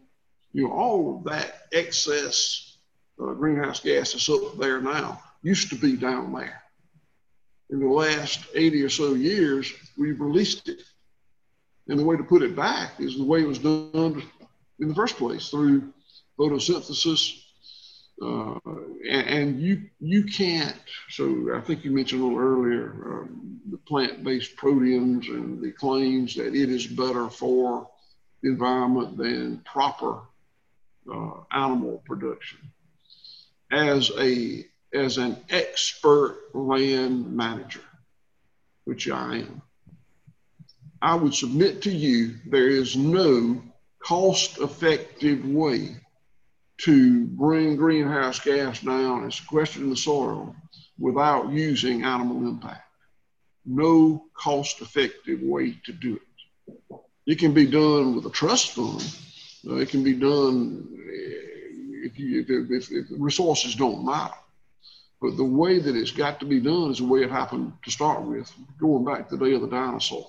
[0.52, 2.76] you know, all of that excess
[3.20, 6.62] uh, greenhouse gas that's up there now used to be down there.
[7.70, 10.82] In the last 80 or so years, we've released it.
[11.88, 14.22] And the way to put it back is the way it was done
[14.78, 15.92] in the first place through
[16.38, 17.41] photosynthesis,
[18.20, 18.58] uh,
[19.08, 20.76] and, and, you you can't.
[21.08, 26.34] So I think you mentioned a little earlier um, the plant-based proteins and the claims
[26.36, 27.88] that it is better for
[28.42, 30.20] the environment than proper
[31.12, 32.58] uh, animal production.
[33.70, 37.84] As a as an expert land manager,
[38.84, 39.62] which I am,
[41.00, 43.62] I would submit to you there is no
[44.00, 45.96] cost-effective way
[46.78, 50.54] to bring greenhouse gas down and sequester the soil
[50.98, 52.82] without using animal impact.
[53.64, 57.00] No cost effective way to do it.
[57.26, 59.04] It can be done with a trust fund.
[59.66, 64.34] Uh, it can be done eh, if, you, if, if, if resources don't matter.
[65.20, 67.90] But the way that it's got to be done is the way it happened to
[67.92, 70.26] start with, going back to the day of the dinosaur.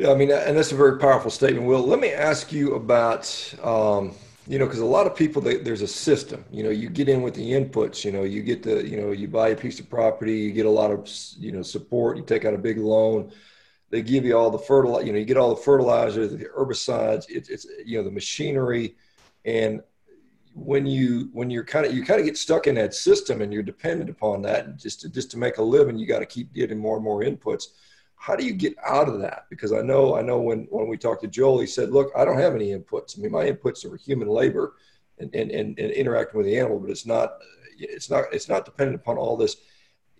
[0.00, 1.66] Yeah, I mean, and that's a very powerful statement.
[1.66, 3.28] Will, let me ask you about,
[3.62, 4.14] um,
[4.46, 6.42] you know, because a lot of people, they, there's a system.
[6.50, 8.02] You know, you get in with the inputs.
[8.02, 10.64] You know, you get the, you know, you buy a piece of property, you get
[10.64, 11.06] a lot of,
[11.38, 12.16] you know, support.
[12.16, 13.30] You take out a big loan.
[13.90, 15.04] They give you all the fertilizer.
[15.06, 17.28] You know, you get all the fertilizer, the herbicides.
[17.28, 18.96] It, it's, you know, the machinery,
[19.44, 19.82] and
[20.54, 23.52] when you when you're kind of you kind of get stuck in that system and
[23.52, 26.52] you're dependent upon that just to just to make a living you got to keep
[26.52, 27.68] getting more and more inputs
[28.20, 29.46] how do you get out of that?
[29.48, 32.26] Because I know, I know when, when we talked to Joel, he said, look, I
[32.26, 33.18] don't have any inputs.
[33.18, 34.74] I mean, my inputs are human labor
[35.18, 37.38] and, and, and, and interacting with the animal, but it's not
[37.80, 39.56] it's not it's not dependent upon all this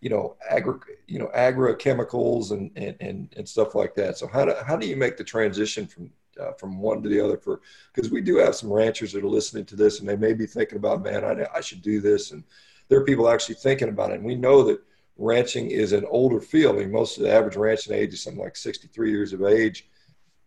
[0.00, 4.46] you know agri you know agrochemicals and, and and and stuff like that so how
[4.46, 7.60] do how do you make the transition from uh, from one to the other for
[7.92, 10.46] because we do have some ranchers that are listening to this and they may be
[10.46, 12.42] thinking about man I, I should do this and
[12.88, 14.80] there are people actually thinking about it and we know that
[15.20, 16.76] ranching is an older field.
[16.76, 19.86] I mean, most of the average ranching age is something like 63 years of age.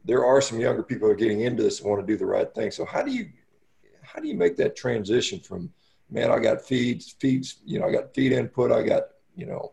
[0.03, 2.53] There are some younger people are getting into this and want to do the right
[2.53, 2.71] thing.
[2.71, 3.29] So how do you
[4.01, 5.71] how do you make that transition from
[6.11, 9.03] man i got feeds feeds you know i got feed input i got
[9.35, 9.71] you know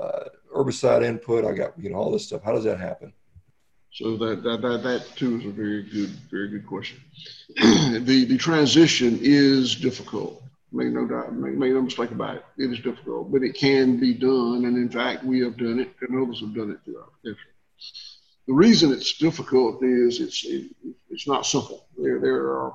[0.00, 0.24] uh,
[0.54, 2.42] herbicide input i got you know all this stuff.
[2.42, 3.12] How does that happen?
[3.94, 7.00] So that, that, that, that too is a very good, very good question.
[7.56, 10.42] the, the transition is difficult.
[10.74, 12.44] Make no doubt, make, make no mistake about it.
[12.58, 14.64] It is difficult, but it can be done.
[14.64, 17.52] And in fact, we have done it and others have done it throughout history.
[18.46, 20.70] The reason it's difficult is it's, it,
[21.10, 21.86] it's not simple.
[21.96, 22.72] There, there are,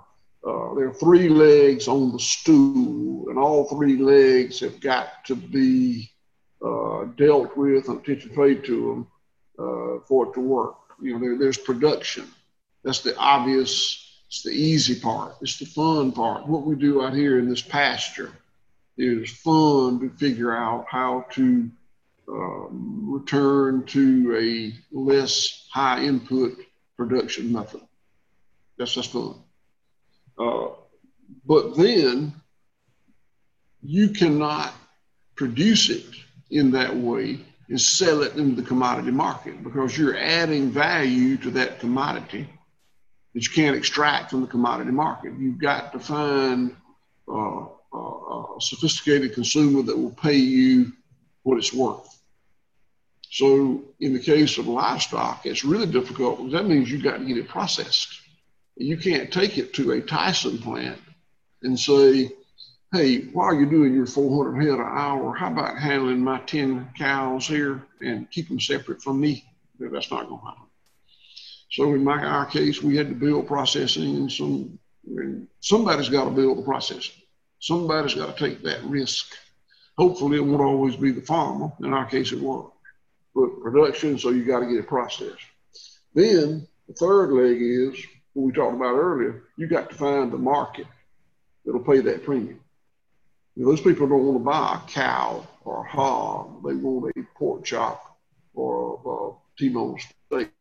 [0.48, 5.36] uh, there are three legs on the stool and all three legs have got to
[5.36, 6.10] be
[6.66, 9.08] uh, dealt with and attention paid to them
[9.60, 12.28] uh, for it to work you know, there, there's production.
[12.84, 15.36] That's the obvious, it's the easy part.
[15.42, 16.46] It's the fun part.
[16.46, 18.32] What we do out here in this pasture
[18.96, 21.68] is fun to figure out how to
[22.28, 26.60] um, return to a less high input
[26.96, 27.82] production method.
[28.78, 29.34] That's just fun.
[30.38, 30.76] Uh,
[31.44, 32.32] but then
[33.82, 34.76] you cannot
[35.36, 36.06] produce it
[36.52, 41.50] in that way and sell it in the commodity market because you're adding value to
[41.50, 42.48] that commodity
[43.34, 45.34] that you can't extract from the commodity market.
[45.38, 46.76] You've got to find
[47.28, 50.92] uh, a sophisticated consumer that will pay you
[51.44, 52.08] what it's worth.
[53.32, 57.26] So, in the case of livestock, it's really difficult because that means you've got to
[57.26, 58.22] get it processed.
[58.76, 61.00] You can't take it to a Tyson plant
[61.62, 62.32] and say,
[62.92, 67.46] hey, while you're doing your 400 head an hour, how about handling my 10 cows
[67.46, 69.46] here and keep them separate from me?
[69.80, 70.69] That's not going to happen.
[71.80, 74.78] So in my our case, we had to build processing, and some
[75.08, 77.16] and somebody's got to build the processing.
[77.60, 79.34] Somebody's got to take that risk.
[79.98, 81.72] Hopefully, it won't always be the farmer.
[81.82, 82.70] In our case, it was.
[83.34, 85.40] But production, so you got to get it processed.
[86.14, 89.44] Then the third leg is what we talked about earlier.
[89.56, 90.88] You got to find the market
[91.66, 92.60] that'll pay that premium.
[93.56, 96.62] You know, those people don't want to buy a cow or a hog.
[96.62, 98.18] They want a pork chop
[98.54, 100.52] or a, a T-bone steak.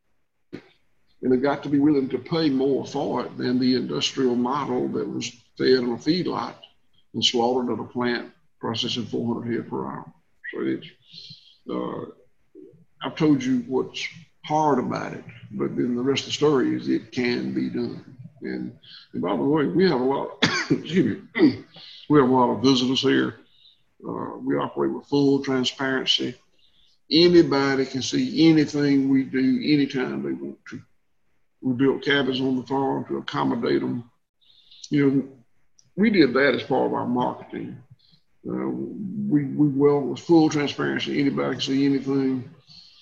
[1.22, 4.88] And they've got to be willing to pay more for it than the industrial model
[4.88, 6.54] that was fed in a feedlot
[7.14, 10.12] and slaughtered at a plant processing 400 head per hour.
[10.52, 10.86] So it's,
[11.70, 12.12] uh,
[13.02, 14.06] I've told you what's
[14.44, 18.16] hard about it, but then the rest of the story is it can be done.
[18.42, 18.78] And,
[19.12, 20.38] and by the way, we have a lot,
[20.70, 21.64] excuse me,
[22.08, 23.36] we have a lot of visitors here.
[24.06, 26.34] Uh, we operate with full transparency.
[27.10, 30.80] Anybody can see anything we do anytime they want to.
[31.61, 34.11] We built cabins on the farm to accommodate them.
[34.90, 35.28] You know,
[35.96, 37.76] we did that as part of our marketing.
[38.48, 38.68] Uh,
[39.28, 41.20] we, we well with full transparency.
[41.20, 42.48] Anybody can see anything.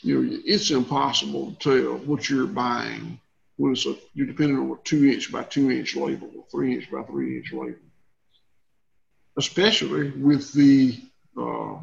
[0.03, 3.21] You know, it's impossible to tell what you're buying
[3.57, 6.75] when it's a, you're depending on a two inch by two inch label, or three
[6.75, 7.77] inch by three inch label
[9.37, 10.99] especially with the,
[11.37, 11.77] uh,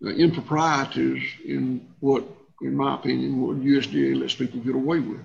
[0.00, 2.24] the improprieties in what,
[2.62, 5.20] in my opinion, what USDA lets people get away with.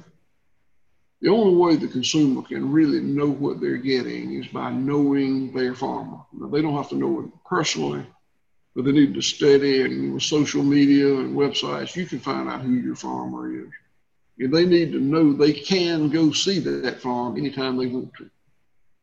[1.22, 5.76] The only way the consumer can really know what they're getting is by knowing their
[5.76, 6.18] farmer.
[6.34, 8.06] Now, they don't have to know it personally,
[8.76, 12.62] but they need to study and with social media and websites, you can find out
[12.62, 13.70] who your farmer is.
[14.40, 18.30] And they need to know they can go see that farm anytime they want to.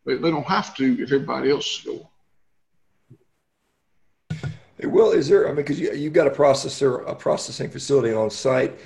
[0.05, 2.08] They, don't have to if everybody else is going.
[4.85, 5.47] Will, is there?
[5.47, 8.79] I mean, because you you've got a processor, a processing facility on site.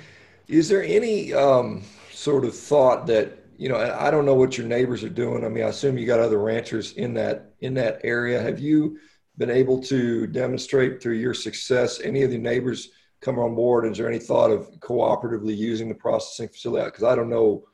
[0.47, 3.77] Is there any um, sort of thought that you know?
[3.77, 5.45] I don't know what your neighbors are doing.
[5.45, 8.41] I mean, I assume you got other ranchers in that in that area.
[8.41, 8.97] Have you
[9.37, 12.89] been able to demonstrate through your success any of the neighbors
[13.21, 13.85] come on board?
[13.85, 16.85] Is there any thought of cooperatively using the processing facility?
[16.85, 17.65] Because I don't know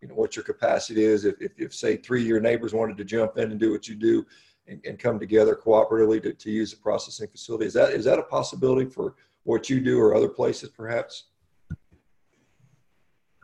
[0.00, 2.96] you know what your capacity is if, if, if say three of your neighbors wanted
[2.96, 4.24] to jump in and do what you do
[4.68, 8.18] and, and come together cooperatively to, to use the processing facility is that is that
[8.18, 9.14] a possibility for
[9.44, 11.24] what you do or other places perhaps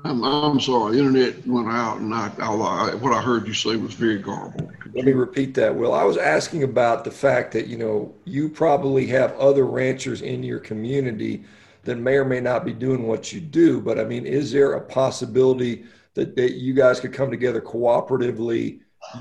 [0.02, 3.94] I'm, I'm sorry, internet went out, and I, I, what I heard you say was
[3.94, 4.70] very garbled.
[4.92, 5.94] Let me repeat that, Will.
[5.94, 10.42] I was asking about the fact that you know you probably have other ranchers in
[10.42, 11.44] your community
[11.84, 14.74] that may or may not be doing what you do, but I mean, is there
[14.74, 18.80] a possibility that, that you guys could come together cooperatively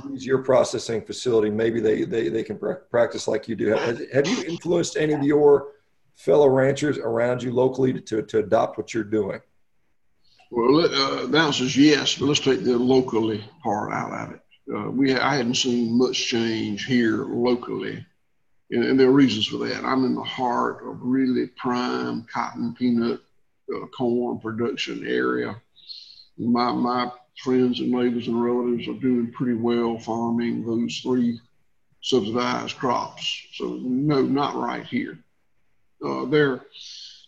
[0.10, 2.60] use your processing facility, maybe they, they, they can
[2.90, 3.68] practice like you do.
[3.68, 5.70] Have, have you influenced any of your
[6.16, 9.40] fellow ranchers around you locally to, to adopt what you're doing?
[10.52, 14.42] Well, uh, the answer is yes, but let's take the locally part out of it.
[14.72, 18.06] Uh, we I hadn't seen much change here locally,
[18.70, 19.84] and, and, there are reasons for that.
[19.84, 23.20] I'm in the heart of really prime cotton, peanut,
[23.76, 25.60] uh, corn production area.
[26.38, 31.40] My my friends and neighbors and relatives are doing pretty well farming those three
[32.02, 33.48] subsidized crops.
[33.54, 35.18] So no, not right here.
[36.06, 36.62] Uh, there,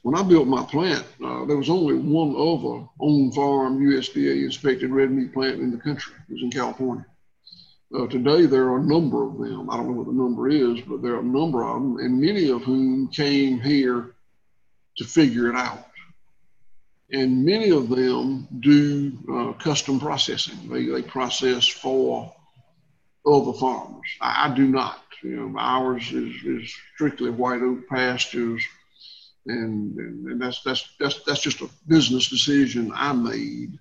[0.04, 5.12] when I built my plant, uh, there was only one other on-farm USDA inspected red
[5.12, 6.14] meat plant in the country.
[6.30, 7.06] It was in California.
[7.96, 9.70] Uh, today, there are a number of them.
[9.70, 12.20] I don't know what the number is, but there are a number of them, and
[12.20, 14.16] many of whom came here
[14.98, 15.88] to figure it out
[17.12, 20.70] and many of them do uh, custom processing.
[20.70, 22.34] They, they process for
[23.26, 24.08] other farmers.
[24.22, 25.02] I, I do not.
[25.24, 28.64] You know, ours is, is strictly white oak pastures,
[29.48, 33.80] and, and, and that's that's that's that's just a business decision I made.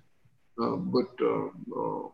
[0.59, 2.07] Uh, but uh, uh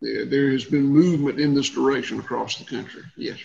[0.00, 3.02] there, there has been movement in this direction across the country.
[3.16, 3.38] Yes.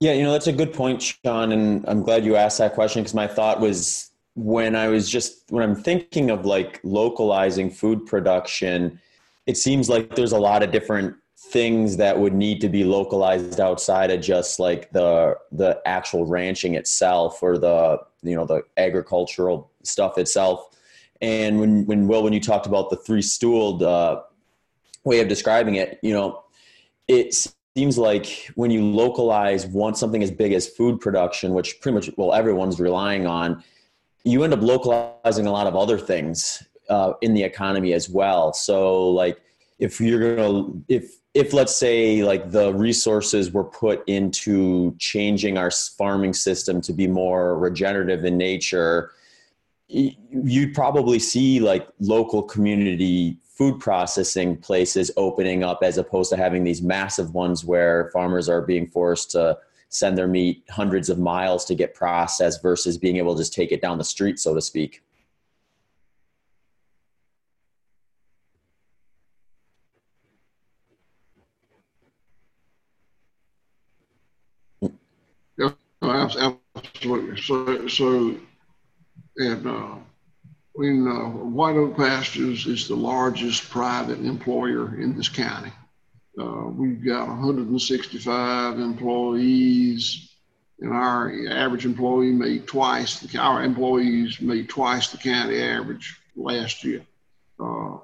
[0.00, 3.02] Yeah, you know that's a good point, Sean, and I'm glad you asked that question
[3.02, 8.06] because my thought was when I was just when I'm thinking of like localizing food
[8.06, 9.00] production,
[9.46, 13.60] it seems like there's a lot of different things that would need to be localized
[13.60, 19.70] outside of just like the the actual ranching itself or the you know the agricultural
[19.82, 20.68] stuff itself.
[21.20, 24.22] And when when Will when you talked about the three stooled uh,
[25.04, 26.42] way of describing it, you know,
[27.06, 27.36] it
[27.76, 32.10] seems like when you localize one something as big as food production, which pretty much
[32.16, 33.62] well everyone's relying on
[34.24, 38.52] you end up localizing a lot of other things uh, in the economy as well.
[38.52, 39.40] So like
[39.78, 45.70] if you're gonna if if let's say like the resources were put into changing our
[45.70, 49.12] farming system to be more regenerative in nature,
[49.88, 56.64] you'd probably see like local community food processing places opening up as opposed to having
[56.64, 59.56] these massive ones where farmers are being forced to
[59.88, 63.72] send their meat hundreds of miles to get processed versus being able to just take
[63.72, 65.02] it down the street, so to speak.
[75.56, 75.70] Yeah,
[76.02, 77.40] absolutely.
[77.40, 78.36] So, so,
[79.36, 79.96] and uh,
[80.72, 81.06] when
[81.54, 85.72] White Oak Pastures is the largest private employer in this county.
[86.38, 90.30] Uh, we've got 165 employees,
[90.80, 96.82] and our average employee made twice the our employees made twice the county average last
[96.82, 97.02] year.
[97.60, 97.98] Uh,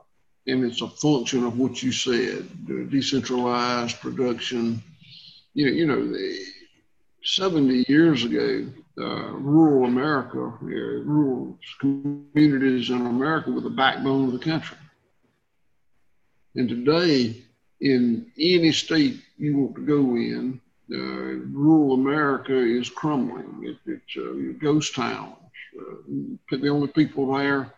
[0.46, 2.48] and it's a function of what you said,
[2.90, 4.82] decentralized production.
[5.54, 6.34] You know, you know,
[7.22, 8.66] 70 years ago,
[8.98, 14.76] uh, rural America, rural communities in America were the backbone of the country.
[16.54, 17.42] And today,
[17.80, 20.60] in any state you want to go in,
[20.92, 23.62] uh, rural America is crumbling.
[23.62, 25.36] It, it's uh, ghost towns.
[25.78, 27.72] Uh, the only people there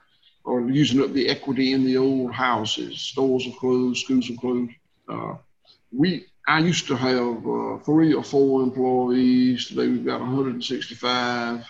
[0.44, 3.00] are using up the equity in the old houses.
[3.00, 4.72] Stores are closed, schools are closed.
[5.08, 5.34] Uh,
[5.92, 9.66] we, I used to have uh, three or four employees.
[9.66, 11.64] Today we've got 165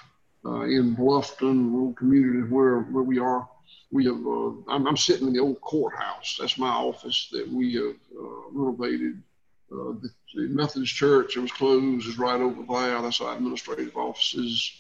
[0.44, 3.48] uh, in Bluffton, rural community where where we are
[3.92, 6.38] we have, uh, I'm, I'm, sitting in the old courthouse.
[6.40, 9.22] That's my office that we have uh, renovated.
[9.70, 13.00] Uh, the, the, Methodist church, it was closed, is right over there.
[13.02, 14.70] That's our administrative offices.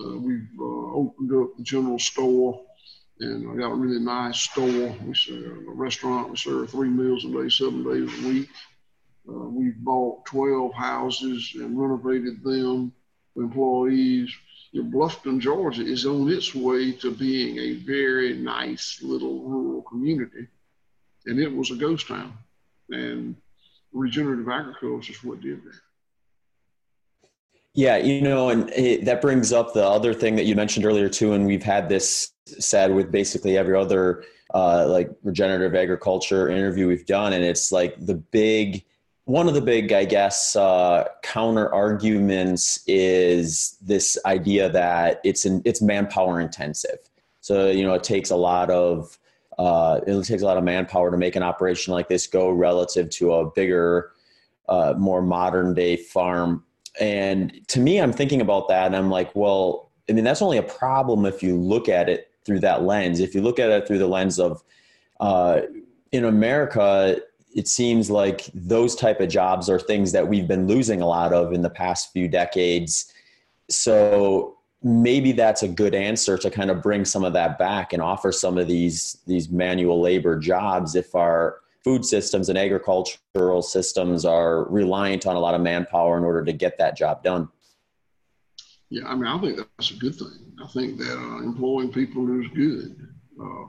[0.00, 2.62] Uh, we've uh, opened up the general store
[3.20, 4.94] and I got a really nice store.
[5.04, 6.30] We serve a restaurant.
[6.30, 8.48] We serve three meals a day, seven days a week.
[9.28, 12.92] Uh, we've bought 12 houses and renovated them
[13.36, 14.30] employees
[14.82, 20.46] Bluffton, Georgia is on its way to being a very nice little rural community.
[21.26, 22.34] And it was a ghost town.
[22.90, 23.36] And
[23.92, 25.80] regenerative agriculture is what did that.
[27.74, 31.10] Yeah, you know, and it, that brings up the other thing that you mentioned earlier
[31.10, 34.24] too, and we've had this said with basically every other
[34.54, 38.82] uh, like regenerative agriculture interview we've done, and it's like the big
[39.26, 45.62] one of the big, I guess, uh, counter arguments is this idea that it's an,
[45.64, 46.98] it's manpower intensive.
[47.40, 49.18] So you know, it takes a lot of
[49.58, 53.10] uh, it takes a lot of manpower to make an operation like this go relative
[53.10, 54.12] to a bigger,
[54.68, 56.62] uh, more modern day farm.
[57.00, 60.58] And to me, I'm thinking about that, and I'm like, well, I mean, that's only
[60.58, 63.18] a problem if you look at it through that lens.
[63.18, 64.62] If you look at it through the lens of
[65.18, 65.62] uh,
[66.12, 67.20] in America,
[67.56, 71.32] it seems like those type of jobs are things that we've been losing a lot
[71.32, 73.10] of in the past few decades.
[73.70, 78.02] So maybe that's a good answer to kind of bring some of that back and
[78.02, 84.26] offer some of these these manual labor jobs if our food systems and agricultural systems
[84.26, 87.48] are reliant on a lot of manpower in order to get that job done.
[88.90, 90.52] Yeah, I mean, I think that's a good thing.
[90.62, 93.08] I think that uh, employing people is good.
[93.40, 93.68] Uh,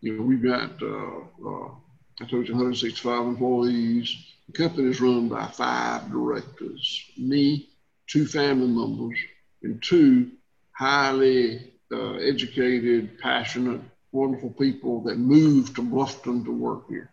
[0.00, 1.74] you know, we've got, uh, uh
[2.20, 4.14] I told you, 165 employees.
[4.46, 7.70] The company is run by five directors me,
[8.06, 9.18] two family members,
[9.62, 10.30] and two
[10.72, 13.80] highly uh, educated, passionate,
[14.12, 17.10] wonderful people that moved to Bluffton to work here.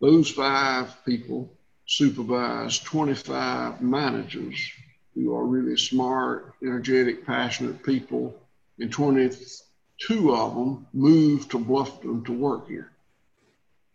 [0.00, 4.70] Those five people supervise 25 managers
[5.14, 8.38] who are really smart, energetic, passionate people,
[8.78, 12.92] and 22 of them moved to Bluffton to work here.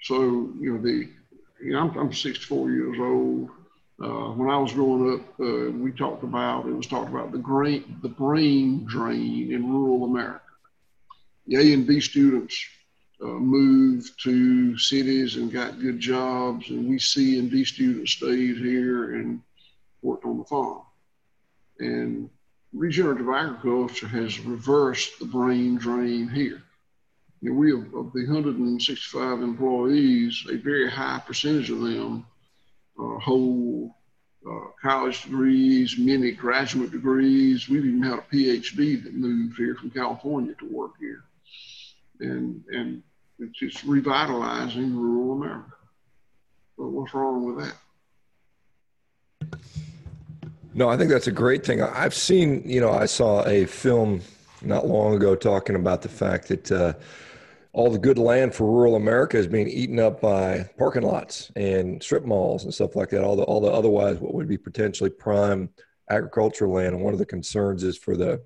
[0.03, 1.09] So, you know, the
[1.61, 3.49] you know, I'm, I'm 64 years old.
[4.01, 7.37] Uh, when I was growing up, uh, we talked about it was talked about the
[7.37, 10.41] brain the brain drain in rural America.
[11.47, 12.65] The A and B students
[13.21, 18.57] uh, moved to cities and got good jobs, and we C and D students stayed
[18.57, 19.41] here and
[20.01, 20.81] worked on the farm.
[21.79, 22.29] And
[22.73, 26.62] regenerative agriculture has reversed the brain drain here.
[27.51, 32.25] We have, of the 165 employees, a very high percentage of them
[32.97, 33.91] uh, hold
[34.49, 37.67] uh, college degrees, many graduate degrees.
[37.67, 41.23] We've even had a PhD that moved here from California to work here.
[42.19, 43.03] And, and
[43.39, 45.75] it's just revitalizing rural America.
[46.77, 47.75] But what's wrong with that?
[50.73, 51.81] No, I think that's a great thing.
[51.81, 54.21] I've seen, you know, I saw a film
[54.61, 56.93] not long ago talking about the fact that uh,
[57.73, 62.01] all the good land for rural America is being eaten up by parking lots and
[62.01, 63.23] strip malls and stuff like that.
[63.23, 65.69] All the all the otherwise what would be potentially prime
[66.09, 66.93] agricultural land.
[66.95, 68.41] And one of the concerns is for the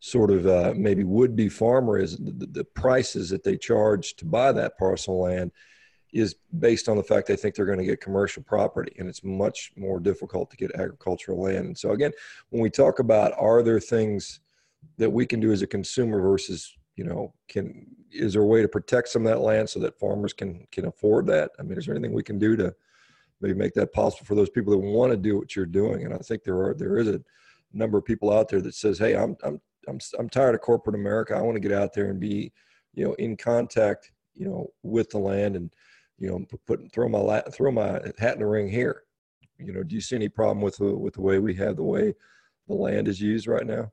[0.00, 4.26] sort of uh, maybe would be farmer is the, the, prices that they charge to
[4.26, 5.50] buy that parcel land
[6.12, 9.24] is based on the fact they think they're going to get commercial property and it's
[9.24, 12.12] much more difficult to get agricultural land and so again
[12.50, 14.40] when we talk about are there things
[14.98, 18.62] that we can do as a consumer versus you know can is there a way
[18.62, 21.78] to protect some of that land so that farmers can can afford that i mean
[21.78, 22.74] is there anything we can do to
[23.40, 26.14] maybe make that possible for those people that want to do what you're doing and
[26.14, 27.20] i think there are there is a
[27.72, 30.96] number of people out there that says hey i'm i'm I'm I'm tired of corporate
[30.96, 31.34] America.
[31.34, 32.52] I want to get out there and be,
[32.94, 35.70] you know, in contact, you know, with the land and,
[36.18, 39.02] you know, put throw my throw my hat in the ring here.
[39.58, 41.82] You know, do you see any problem with the with the way we have the
[41.82, 42.14] way
[42.68, 43.92] the land is used right now?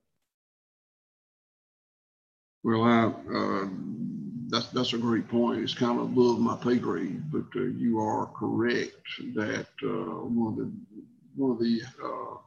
[2.64, 3.06] Well, I,
[3.36, 3.70] uh,
[4.50, 5.62] that's that's a great point.
[5.64, 8.96] It's kind of above my pay grade, but uh, you are correct
[9.36, 10.72] that uh, one of the
[11.36, 12.38] one of the uh,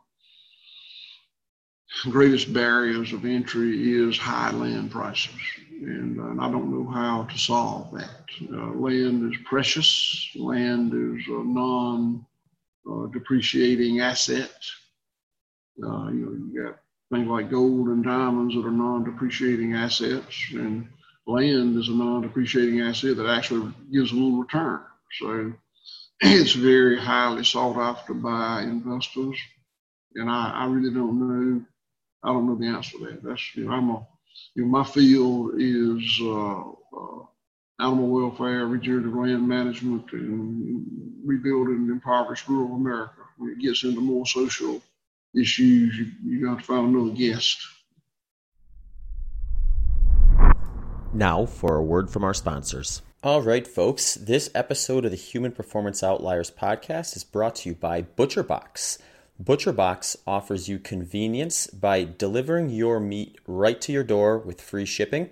[2.11, 5.35] greatest barriers of entry is high land prices.
[5.71, 8.25] And, uh, and I don't know how to solve that.
[8.53, 12.27] Uh, land is precious, land is a non
[12.91, 14.53] uh, depreciating asset.
[15.77, 16.79] You know, you got
[17.15, 20.89] things like gold and diamonds that are non depreciating assets, and
[21.27, 24.81] land is a non depreciating asset that actually gives a little return.
[25.21, 25.53] So
[26.21, 29.39] it's very highly sought after by investors.
[30.17, 31.65] And I, I really don't know
[32.25, 33.23] I don't know the answer to that.
[33.23, 34.07] That's you know I'm a
[34.55, 37.27] you know my field is uh, uh,
[37.81, 40.87] animal welfare, regenerative land management, and
[41.25, 43.21] rebuilding impoverished rural America.
[43.43, 44.83] It gets into more social
[45.35, 47.59] issues, you, you got to find another guest.
[51.13, 53.03] Now for a word from our sponsors.
[53.23, 57.75] All right, folks, this episode of the Human Performance Outliers podcast is brought to you
[57.75, 58.99] by ButcherBox.
[59.43, 65.31] ButcherBox offers you convenience by delivering your meat right to your door with free shipping.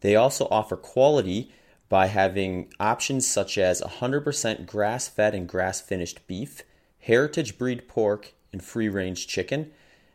[0.00, 1.52] They also offer quality
[1.88, 6.62] by having options such as 100% grass fed and grass finished beef,
[7.00, 9.70] heritage breed pork, and free range chicken.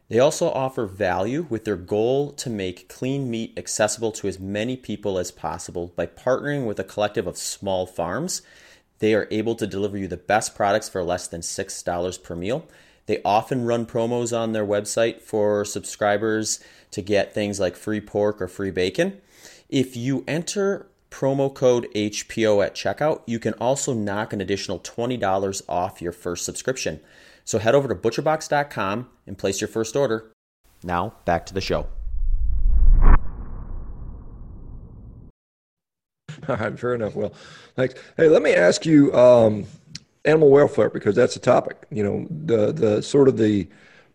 [0.09, 4.75] They also offer value with their goal to make clean meat accessible to as many
[4.75, 8.41] people as possible by partnering with a collective of small farms.
[8.99, 12.67] They are able to deliver you the best products for less than $6 per meal.
[13.05, 16.59] They often run promos on their website for subscribers
[16.91, 19.19] to get things like free pork or free bacon.
[19.67, 25.61] If you enter promo code HPO at checkout, you can also knock an additional $20
[25.67, 26.99] off your first subscription.
[27.45, 30.31] So head over to butcherbox.com and place your first order.
[30.83, 31.87] Now, back to the show.
[36.49, 37.15] All right, fair enough.
[37.15, 37.33] Well,
[37.75, 37.95] thanks.
[38.17, 39.65] Hey, let me ask you um,
[40.25, 41.77] animal welfare because that's a topic.
[41.89, 43.67] You know, the the sort of the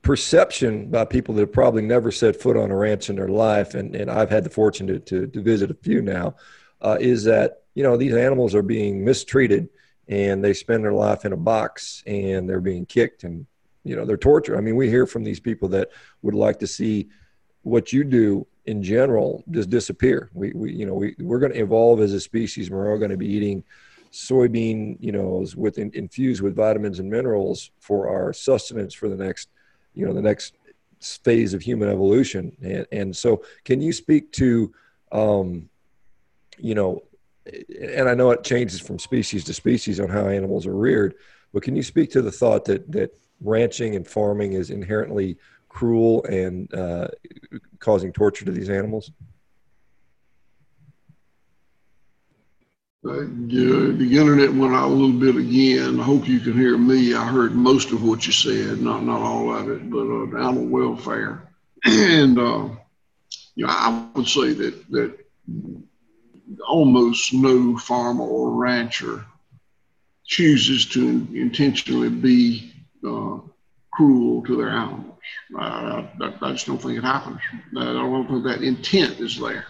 [0.03, 3.75] perception by people that have probably never set foot on a ranch in their life,
[3.75, 6.37] and, and I've had the fortune to, to, to visit a few now,
[6.81, 9.69] uh, is that, you know, these animals are being mistreated
[10.09, 13.47] and they spend their life in a box and they're being kicked and,
[13.85, 14.57] you know, they're tortured.
[14.57, 15.91] I mean, we hear from these people that
[16.23, 17.09] would like to see
[17.63, 20.31] what you do in general just disappear.
[20.33, 22.71] We, we you know, we, we're going to evolve as a species.
[22.71, 23.65] We're all going to be eating
[24.11, 29.17] soybean, you know, with in, infused with vitamins and minerals for our sustenance for the
[29.17, 29.51] next,
[29.95, 30.55] you know, the next
[31.01, 32.57] phase of human evolution.
[32.63, 34.73] And, and so, can you speak to,
[35.13, 35.69] um,
[36.59, 37.03] you know,
[37.81, 41.15] and I know it changes from species to species on how animals are reared,
[41.53, 45.37] but can you speak to the thought that that ranching and farming is inherently
[45.69, 47.09] cruel and uh,
[47.79, 49.11] causing torture to these animals?
[53.07, 56.01] Uh, the internet went out a little bit again.
[56.01, 57.15] I hope you can hear me.
[57.15, 60.67] I heard most of what you said, not not all of it, but uh, animal
[60.67, 61.49] welfare.
[61.85, 62.69] and uh,
[63.55, 65.17] you know, I would say that that
[66.67, 69.25] almost no farmer or rancher
[70.25, 72.73] chooses to intentionally be
[73.07, 73.39] uh,
[73.93, 75.19] cruel to their animals.
[75.59, 77.41] I, I, I, just don't think it happens.
[77.77, 79.67] I don't think that intent is there.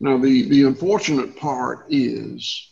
[0.00, 2.70] Now, the, the unfortunate part is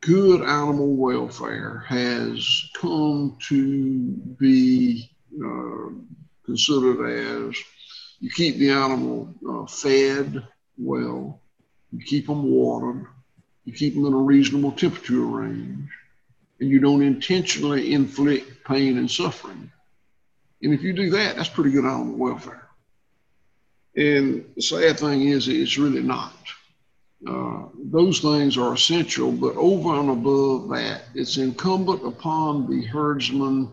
[0.00, 4.02] good animal welfare has come to
[4.38, 5.10] be
[5.44, 5.90] uh,
[6.44, 7.56] considered as
[8.20, 10.42] you keep the animal uh, fed
[10.78, 11.41] well,
[11.92, 13.06] you keep them watered,
[13.64, 15.88] you keep them in a reasonable temperature range,
[16.58, 19.70] and you don't intentionally inflict pain and suffering.
[20.62, 22.68] And if you do that, that's pretty good animal welfare.
[23.96, 26.34] And the sad thing is, it's really not.
[27.28, 33.72] Uh, those things are essential, but over and above that, it's incumbent upon the herdsman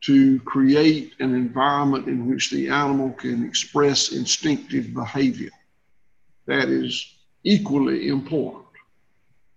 [0.00, 5.50] to create an environment in which the animal can express instinctive behavior.
[6.46, 8.64] That is equally important.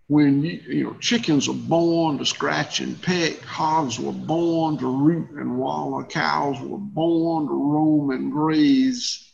[0.08, 4.88] When you, you know chickens are born to scratch and peck, hogs were born to
[4.88, 9.32] root and wallow, cows were born to roam and graze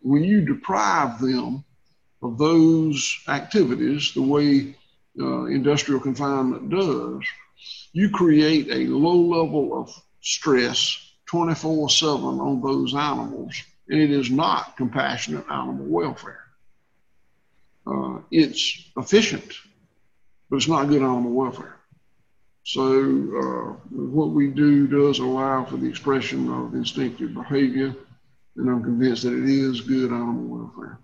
[0.00, 1.64] when you deprive them
[2.22, 4.74] of those activities the way
[5.20, 7.22] uh, industrial confinement does,
[7.92, 13.54] you create a low level of stress 24 7 on those animals,
[13.88, 16.44] and it is not compassionate animal welfare.
[17.90, 19.52] Uh, it's efficient,
[20.50, 21.76] but it's not good animal welfare.
[22.64, 27.94] So, uh, what we do does allow for the expression of instinctive behavior
[28.58, 30.98] and I'm convinced that it is good animal welfare.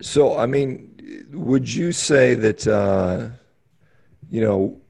[0.00, 3.28] So, I mean, would you say that, uh,
[4.28, 4.80] you know,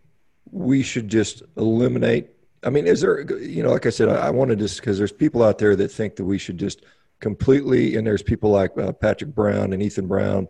[0.51, 2.31] we should just eliminate?
[2.65, 5.13] I mean, is there, you know, like I said, I, I to just, because there's
[5.13, 6.83] people out there that think that we should just
[7.23, 10.49] completely, and there's people like uh, Patrick Brown and Ethan Brown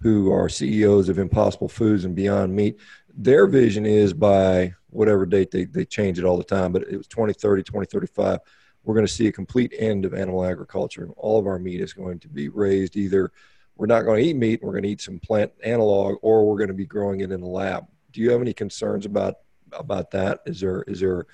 [0.00, 2.78] who are CEOs of Impossible Foods and Beyond Meat.
[3.14, 6.96] Their vision is by whatever date they, they change it all the time, but it
[6.96, 8.38] was 2030, 2035.
[8.84, 11.02] We're going to see a complete end of animal agriculture.
[11.02, 13.32] And all of our meat is going to be raised either
[13.76, 16.58] we're not going to eat meat, we're going to eat some plant analog, or we're
[16.58, 17.86] going to be growing it in a lab.
[18.12, 19.36] Do you have any concerns about
[19.72, 20.40] about that?
[20.46, 21.26] Is there is there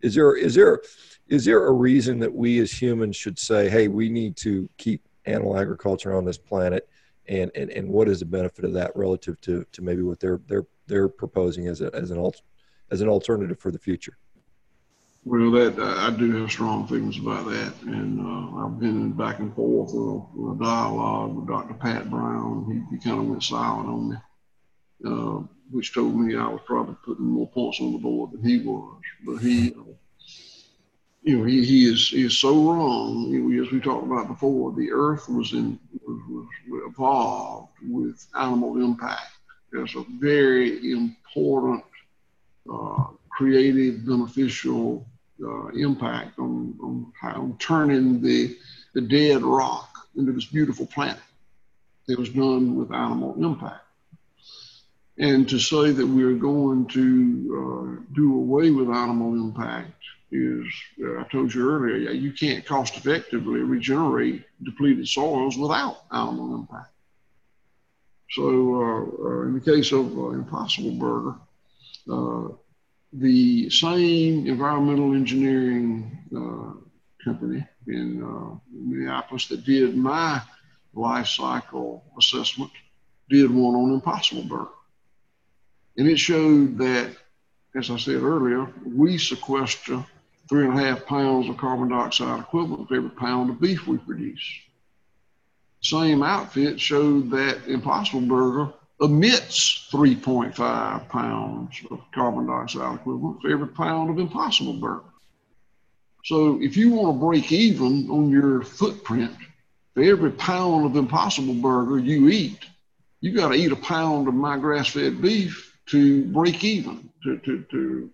[0.00, 0.80] is there is there
[1.30, 5.08] is there a reason that we as humans should say, hey, we need to keep
[5.24, 6.88] animal agriculture on this planet?
[7.28, 10.40] And, and, and what is the benefit of that relative to, to maybe what they're
[10.48, 12.42] they're they're proposing as a, as an alt,
[12.90, 14.18] as an alternative for the future?
[15.24, 19.54] Well, that I do have strong feelings about that, and uh, I've been back and
[19.54, 21.74] forth with a, dialogue with Dr.
[21.74, 22.86] Pat Brown.
[22.90, 24.16] He, he kind of went silent on me,
[25.06, 28.58] uh, which told me I was probably putting more points on the board than he
[28.66, 29.00] was.
[29.24, 29.74] But he,
[31.22, 33.28] you know, he, he is he is so wrong.
[33.30, 38.26] You know, as we talked about before, the Earth was in was, was evolved with
[38.34, 39.32] animal impact.
[39.72, 41.84] There's a very important
[42.72, 45.06] uh, creative, beneficial
[45.42, 48.56] uh, impact on, on, on turning the,
[48.94, 51.22] the dead rock into this beautiful planet
[52.06, 53.84] that was done with animal impact.
[55.18, 59.92] And to say that we're going to uh, do away with animal impact
[60.32, 60.66] is,
[61.02, 66.92] uh, I told you earlier, you can't cost effectively regenerate depleted soils without animal impact.
[68.30, 71.34] So, uh, uh in the case of uh, Impossible Burger,
[72.10, 72.54] uh,
[73.12, 76.16] the same environmental engineering
[77.24, 80.40] company, in Minneapolis that did my
[80.94, 82.70] life cycle assessment
[83.28, 84.70] did one on Impossible Burger.
[85.96, 87.16] And it showed that,
[87.74, 90.04] as I said earlier, we sequester
[90.50, 93.96] three and a half pounds of carbon dioxide equivalent for every pound of beef we
[93.98, 94.44] produce.
[95.80, 103.68] Same outfit showed that Impossible Burger emits 3.5 pounds of carbon dioxide equivalent for every
[103.68, 105.04] pound of Impossible Burger.
[106.24, 109.36] So if you want to break even on your footprint,
[109.94, 112.58] for every pound of Impossible Burger you eat,
[113.20, 117.64] you got to eat a pound of my grass-fed beef to break even, to to,
[117.70, 118.10] to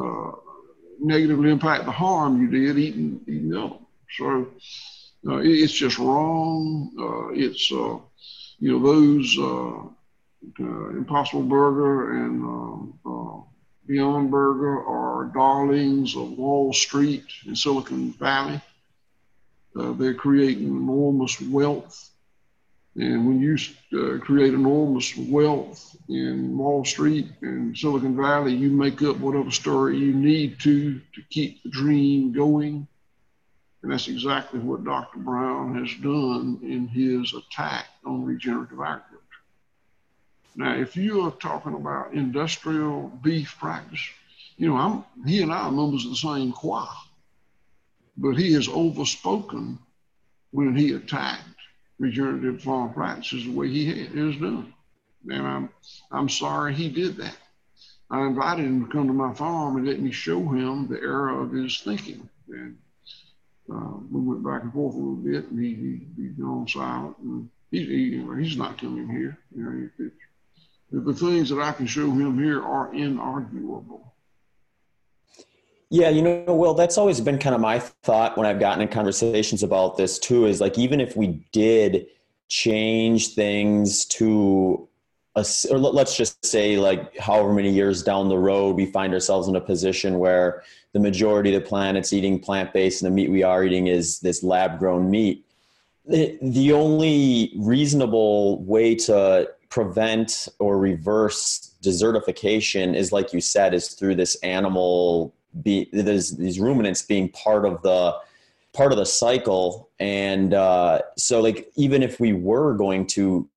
[0.00, 0.45] uh,
[1.00, 3.74] negatively impact the harm you did eating eating them.
[4.16, 4.48] So
[5.26, 6.90] uh, it, it's just wrong.
[6.98, 7.98] Uh, it's uh,
[8.58, 13.44] you know those uh, uh, Impossible Burger and um,
[13.86, 18.60] Beyond Burger are darlings of Wall Street and Silicon Valley.
[19.74, 22.10] they're creating enormous wealth
[22.98, 23.58] and when you
[23.98, 29.98] uh, create enormous wealth in Wall Street and Silicon Valley, you make up whatever story
[29.98, 32.88] you need to to keep the dream going.
[33.82, 35.18] And that's exactly what Dr.
[35.18, 39.20] Brown has done in his attack on regenerative agriculture.
[40.56, 44.00] Now, if you are talking about industrial beef practice,
[44.56, 46.88] you know, I'm, he and I are members of the same choir,
[48.16, 49.78] but he has overspoken
[50.52, 51.55] when he attacked
[51.98, 54.72] regenerative farm practices the way he has done.
[55.28, 55.70] And I'm,
[56.10, 57.36] I'm sorry he did that.
[58.10, 61.40] I invited him to come to my farm and let me show him the error
[61.40, 62.28] of his thinking.
[62.48, 62.76] And
[63.72, 67.18] uh, we went back and forth a little bit, and he, he, he's gone silent.
[67.18, 69.38] And he, he, he's not coming here.
[69.56, 70.10] You know,
[71.02, 74.12] the things that I can show him here are inarguable.
[75.88, 78.88] Yeah, you know, well, that's always been kind of my thought when I've gotten in
[78.88, 82.06] conversations about this too is like, even if we did
[82.48, 84.88] change things to
[85.36, 89.48] a, or let's just say like however many years down the road we find ourselves
[89.48, 90.62] in a position where
[90.92, 94.42] the majority of the planet's eating plant-based and the meat we are eating is this
[94.42, 95.44] lab grown meat
[96.06, 104.14] the only reasonable way to prevent or reverse desertification is like you said is through
[104.14, 108.16] this animal be there's these ruminants being part of the
[108.72, 109.88] part of the cycle.
[109.98, 113.48] And uh, so like even if we were going to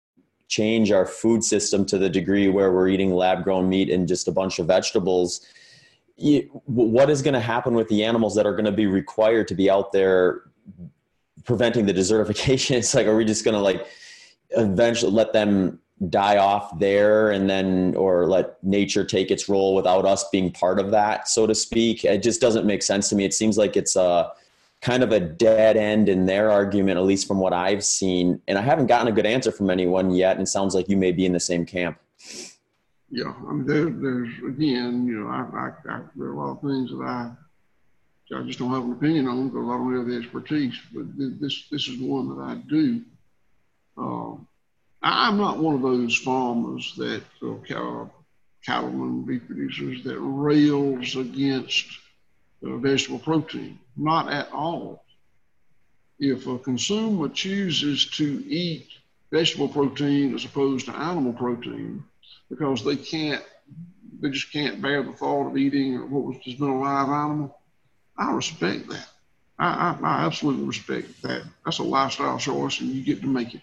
[0.47, 4.27] change our food system to the degree where we're eating lab grown meat and just
[4.27, 5.45] a bunch of vegetables
[6.65, 9.55] what is going to happen with the animals that are going to be required to
[9.55, 10.41] be out there
[11.45, 12.75] preventing the desertification?
[12.77, 13.87] It's like are we just going to like
[14.51, 20.05] eventually let them die off there and then or let nature take its role without
[20.05, 23.25] us being part of that so to speak it just doesn't make sense to me
[23.25, 24.31] it seems like it's a
[24.81, 28.57] kind of a dead end in their argument at least from what i've seen and
[28.57, 31.11] i haven't gotten a good answer from anyone yet and it sounds like you may
[31.11, 31.99] be in the same camp
[33.09, 36.51] yeah i mean there, there's again you know I, I, I, there are a lot
[36.51, 37.31] of things that i
[38.31, 40.79] I just don't have an opinion on because I don't have the expertise.
[40.93, 43.01] But this this is one that I do.
[43.97, 44.47] Um,
[45.01, 48.05] I'm not one of those farmers that uh,
[48.65, 51.85] cattlemen, beef producers that rails against
[52.65, 53.79] uh, vegetable protein.
[53.95, 55.03] Not at all.
[56.19, 58.89] If a consumer chooses to eat
[59.31, 62.03] vegetable protein as opposed to animal protein
[62.49, 63.43] because they can't,
[64.19, 67.57] they just can't bear the thought of eating what was just been a live animal,
[68.17, 69.07] I respect that.
[69.57, 71.43] I, I, I absolutely respect that.
[71.63, 73.61] That's a lifestyle choice, and you get to make it.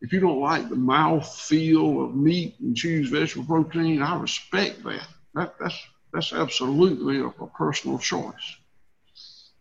[0.00, 4.84] If you don't like the mouth feel of meat and choose vegetable protein, I respect
[4.84, 5.06] that.
[5.34, 8.56] that that's that's absolutely a, a personal choice.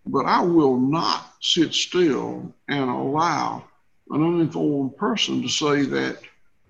[0.05, 3.65] But I will not sit still and allow
[4.09, 6.19] an uninformed person to say that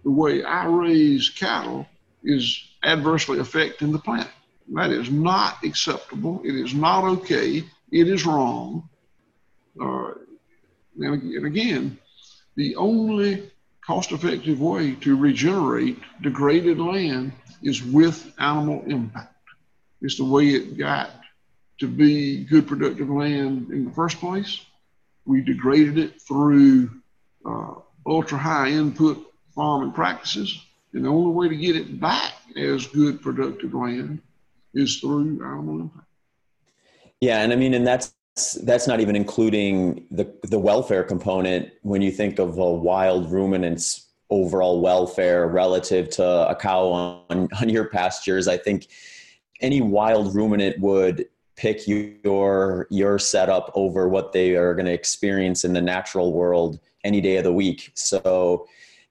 [0.03, 1.85] the way I raise cattle
[2.23, 4.31] is adversely affecting the planet.
[4.73, 6.41] That is not acceptable.
[6.43, 7.63] It is not okay.
[7.91, 8.89] It is wrong.
[9.79, 10.13] Uh,
[10.99, 11.99] and again,
[12.55, 13.51] the only
[13.87, 17.31] cost effective way to regenerate degraded land
[17.63, 19.33] is with animal impact.
[20.01, 21.09] It's the way it got
[21.79, 24.59] to be good productive land in the first place.
[25.25, 26.91] We degraded it through
[27.45, 27.75] uh,
[28.05, 29.25] ultra high input
[29.55, 30.61] farming practices.
[30.93, 34.21] And the only way to get it back as good productive land
[34.73, 36.07] is through animal impact.
[37.21, 38.13] Yeah, and I mean, and that's
[38.63, 44.07] that's not even including the the welfare component when you think of a wild ruminant's
[44.29, 46.87] overall welfare relative to a cow
[47.29, 48.47] on, on your pastures.
[48.47, 48.87] I think
[49.61, 55.63] any wild ruminant would pick your your setup over what they are going to experience
[55.65, 57.91] in the natural world any day of the week.
[57.95, 58.67] So,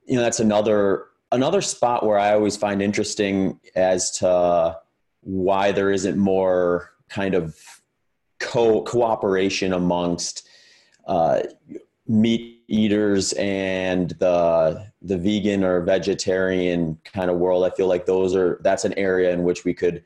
[0.06, 4.78] you know, that's another another spot where I always find interesting as to
[5.22, 7.58] why there isn't more kind of
[8.47, 10.49] co cooperation amongst
[11.07, 11.42] uh,
[12.07, 17.64] meat eaters and the the vegan or vegetarian kind of world.
[17.64, 20.05] I feel like those are that's an area in which we could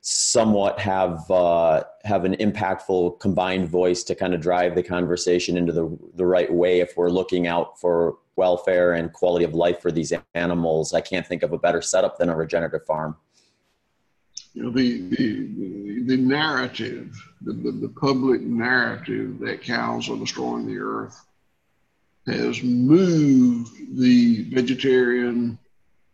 [0.00, 5.72] somewhat have uh, have an impactful combined voice to kind of drive the conversation into
[5.72, 9.92] the the right way if we're looking out for welfare and quality of life for
[9.92, 10.94] these animals.
[10.94, 13.16] I can't think of a better setup than a regenerative farm.
[14.54, 20.66] You know, the the, the narrative, the, the, the public narrative that cows are destroying
[20.66, 21.24] the earth
[22.26, 25.58] has moved the vegetarian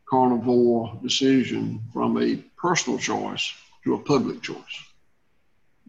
[0.09, 3.53] carnivore decision from a personal choice
[3.85, 4.85] to a public choice.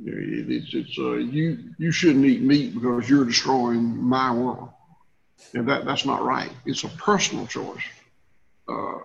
[0.06, 4.70] It's, it's uh, you you shouldn't eat meat because you're destroying my world,
[5.54, 6.52] and that that's not right.
[6.66, 7.84] It's a personal choice.
[8.68, 9.00] Uh,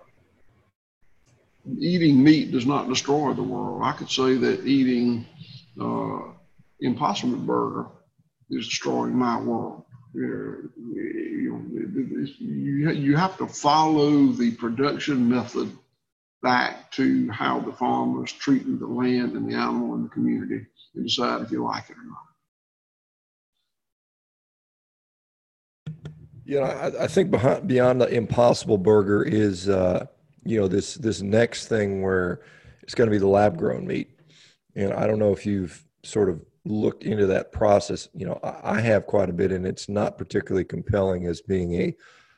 [1.79, 3.81] eating meat does not destroy the world.
[3.83, 5.25] I could say that eating
[5.79, 6.19] uh,
[6.79, 7.87] Impossible Burger
[8.49, 9.83] is destroying my world.
[12.39, 15.71] You, have to follow the production method
[16.41, 21.05] back to how the farmer's treating the land and the animal and the community and
[21.05, 22.19] decide if you like it or not.
[26.45, 30.05] Know, I, I think behind, beyond the impossible burger is, uh,
[30.45, 32.41] you know, this this next thing where
[32.81, 34.11] it's going to be the lab grown meat,
[34.75, 38.07] and I don't know if you've sort of looked into that process.
[38.13, 41.95] You know, I, have quite a bit, and it's not particularly compelling as being a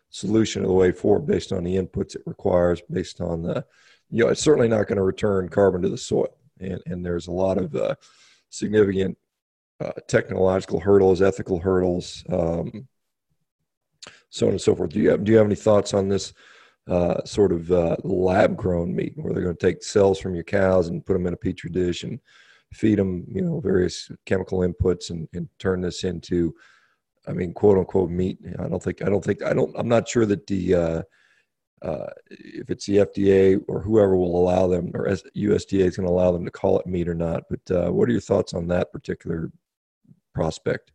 [0.10, 3.66] solution of the way forward based on the inputs it requires, based on the
[4.10, 6.36] you know, it's certainly not going to return carbon to the soil.
[6.60, 7.96] And, and there's a lot of uh,
[8.50, 9.18] significant
[9.80, 12.88] uh, technological hurdles, ethical hurdles, um,
[14.30, 14.92] so on and so forth.
[14.92, 16.34] Do you have, do you have any thoughts on this
[16.88, 20.44] uh, sort of uh, lab grown meat where they're going to take cells from your
[20.44, 22.20] cows and put them in a petri dish and
[22.74, 26.54] feed them, you know, various chemical inputs and, and turn this into,
[27.28, 28.40] I mean, quote unquote meat.
[28.60, 31.02] I don't think, I don't think, I don't, I'm not sure that the, uh,
[31.82, 36.14] uh, if it's the FDA or whoever will allow them, or USDA is going to
[36.14, 37.44] allow them to call it meat or not.
[37.50, 39.52] But uh, what are your thoughts on that particular
[40.34, 40.92] prospect?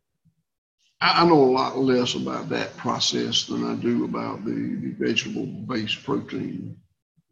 [1.03, 6.03] I know a lot less about that process than I do about the, the vegetable-based
[6.03, 6.77] protein,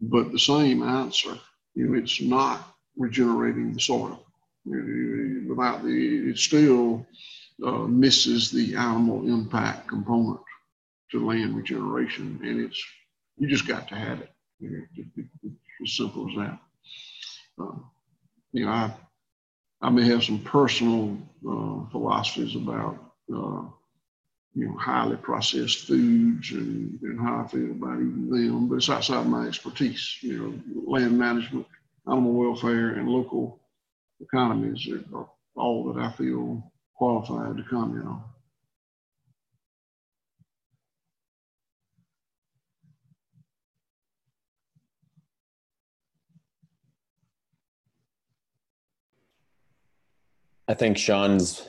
[0.01, 1.37] but the same answer.
[1.73, 4.25] You know, it's not regenerating the soil.
[4.65, 7.05] Without the, it still
[7.65, 10.41] uh, misses the animal impact component
[11.11, 12.83] to land regeneration, and it's
[13.37, 14.31] you just got to have it.
[14.59, 15.07] It's
[15.83, 16.59] as simple as that.
[17.59, 17.77] Uh,
[18.51, 18.93] you know, I,
[19.81, 21.17] I may have some personal
[21.47, 23.69] uh, philosophies about, uh,
[24.53, 29.25] you know, highly processed foods and, and how I feel about them, but it's outside
[29.25, 30.17] my expertise.
[30.21, 31.65] You know, land management,
[32.07, 33.59] animal welfare, and local
[34.19, 38.23] economies are all that I feel qualified to comment on.
[50.67, 51.67] I think Shawn's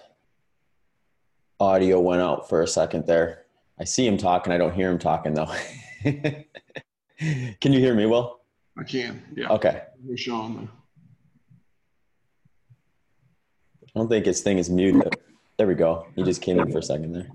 [1.62, 3.44] audio went out for a second there.
[3.78, 4.52] I see him talking.
[4.52, 5.50] I don't hear him talking though.
[6.02, 8.40] can you hear me, Will?
[8.76, 9.22] I can.
[9.36, 9.48] Yeah.
[9.48, 9.82] Okay.
[10.04, 10.68] Here's Shawn.
[13.84, 15.14] I don't think his thing is muted.
[15.56, 16.06] There we go.
[16.16, 17.28] He just came in for a second there.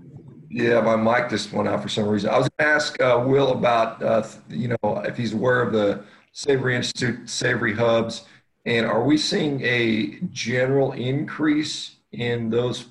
[0.50, 2.30] Yeah, my mic just went out for some reason.
[2.30, 5.72] I was going to ask uh, Will about, uh, you know, if he's aware of
[5.72, 8.24] the Savory Institute, Savory Hubs,
[8.66, 12.86] and are we seeing a general increase in those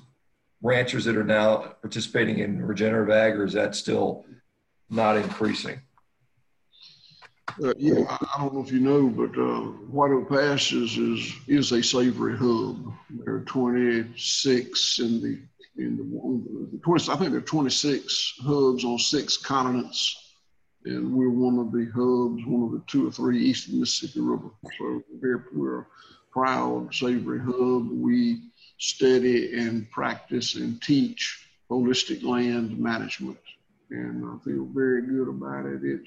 [0.62, 4.24] ranchers that are now participating in regenerative ag, or is that still
[4.90, 5.80] not increasing?
[7.62, 11.72] Uh, yeah, I don't know if you know, but uh, White Oak Pastures is is
[11.72, 12.92] a savory hub.
[13.10, 15.40] There are 26 in the
[15.82, 17.10] in the, the 20.
[17.10, 20.28] I think there are 26 hubs on six continents
[20.84, 24.20] and we're one of the hubs, one of the two or three east of Mississippi
[24.20, 24.50] River.
[24.78, 25.86] So we're, we're a
[26.32, 27.90] proud savory hub.
[27.90, 28.42] We
[28.78, 33.38] study and practice and teach holistic land management,
[33.90, 36.00] and I feel very good about it.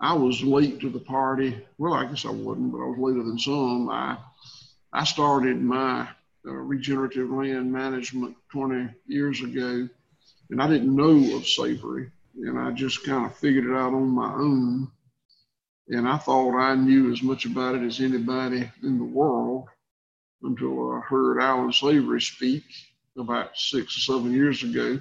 [0.00, 1.56] I was late to the party.
[1.78, 3.88] Well, I guess I wasn't, but I was later than some.
[3.90, 4.16] I
[4.92, 6.08] I started my
[6.46, 9.88] uh, regenerative land management 20 years ago,
[10.50, 14.08] and I didn't know of savory and I just kind of figured it out on
[14.08, 14.90] my own.
[15.88, 19.68] And I thought I knew as much about it as anybody in the world.
[20.42, 22.64] Until I heard Allan Savory speak
[23.18, 25.00] about six or seven years ago.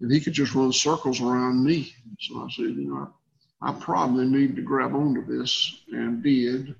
[0.00, 1.94] And he could just run circles around me.
[2.20, 3.10] So I said, you know,
[3.62, 6.74] I, I probably need to grab onto this and did.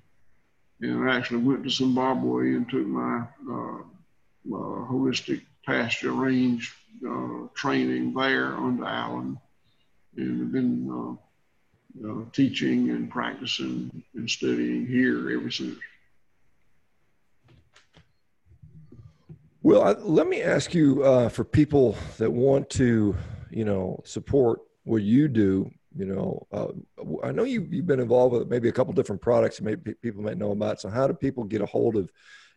[0.81, 6.75] And I actually went to Zimbabwe and took my uh, uh, holistic pasture range
[7.07, 9.39] uh, training there under Allan
[10.15, 15.77] and been uh, uh, teaching and practicing and studying here ever since.
[19.67, 23.13] Well, I, let me ask you uh, for people that want to,
[23.51, 25.69] you know, support what you do.
[25.93, 26.67] You know, uh,
[27.21, 30.37] I know you, you've been involved with maybe a couple different products maybe people might
[30.37, 30.79] know about.
[30.79, 32.09] So, how do people get a hold of,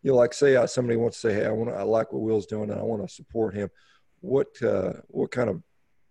[0.05, 2.23] you know, like say uh, somebody wants to say, "Hey, I want, I like what
[2.23, 3.71] Will's doing, and I want to support him."
[4.21, 5.65] What uh, what kind of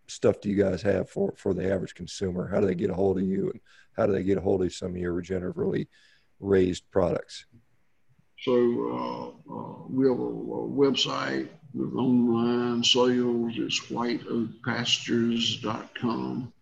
[0.10, 2.50] stuff do you guys have for for the average consumer?
[2.50, 3.62] How do they get a hold of you, and
[3.95, 5.88] how do they get a hold of some of your regeneratively
[6.41, 7.45] raised products?
[8.42, 13.54] So uh, uh, we have a, a, website with online sales.
[13.58, 16.54] It's whiteoakpastures.com.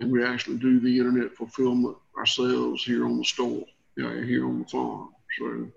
[0.00, 3.64] And we actually do the internet fulfillment ourselves here on the store,
[3.96, 5.10] yeah, here on the farm.
[5.38, 5.68] So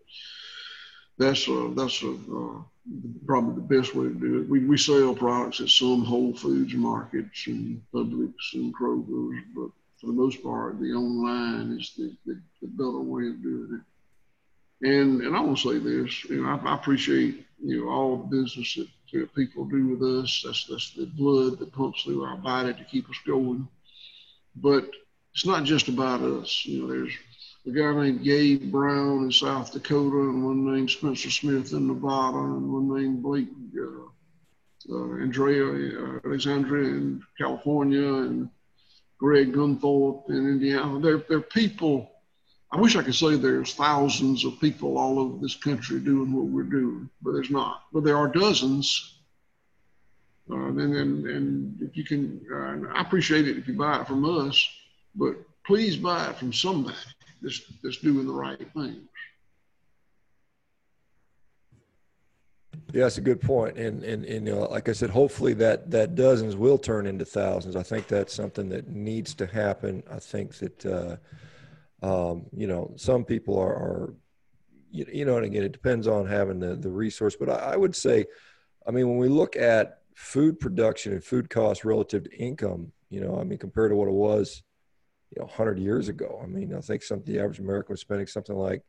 [1.19, 2.63] that's a, that's a, uh,
[3.25, 4.49] probably the best way to do it.
[4.49, 9.69] We, we sell products at some Whole Foods markets and Publix and Kroger's, but
[10.01, 13.81] for the most part, the online is the, the, the better way of doing it.
[14.81, 18.17] And and I want to say this, you know, I, I appreciate you know all
[18.17, 20.43] the business that, that, people do with us.
[20.45, 23.67] That's that's the blood that pumps through our body to keep us going.
[24.55, 24.89] But
[25.33, 26.65] it's not just about us.
[26.65, 27.13] You know, there's
[27.67, 32.37] a guy named Gabe Brown in South Dakota, and one named Spencer Smith in Nevada,
[32.37, 38.49] and one named Blake uh, uh, Andrea uh, Alexandria in California, and
[39.19, 40.99] Greg Gunthorpe in Indiana.
[40.99, 42.09] They're, they're people
[42.71, 46.45] I wish I could say there's thousands of people all over this country doing what
[46.45, 47.83] we're doing, but there's not.
[47.91, 49.15] But there are dozens.
[50.51, 54.07] Uh, and, and, and if you can, uh, I appreciate it if you buy it
[54.07, 54.67] from us,
[55.15, 56.95] but please buy it from somebody
[57.41, 59.07] that's, that's doing the right things.
[62.91, 63.77] Yeah, that's a good point.
[63.77, 67.75] And, and, and like I said, hopefully that, that dozens will turn into thousands.
[67.75, 70.01] I think that's something that needs to happen.
[70.11, 71.17] I think that, uh,
[72.01, 74.13] um, you know, some people are, are
[74.91, 77.35] you, you, know, and again, it depends on having the, the resource.
[77.35, 78.25] But I, I would say,
[78.87, 83.21] I mean, when we look at food production and food costs relative to income, you
[83.21, 84.63] know, I mean, compared to what it was,
[85.31, 88.27] you know, 100 years ago, I mean, I think some the average American was spending
[88.27, 88.83] something like,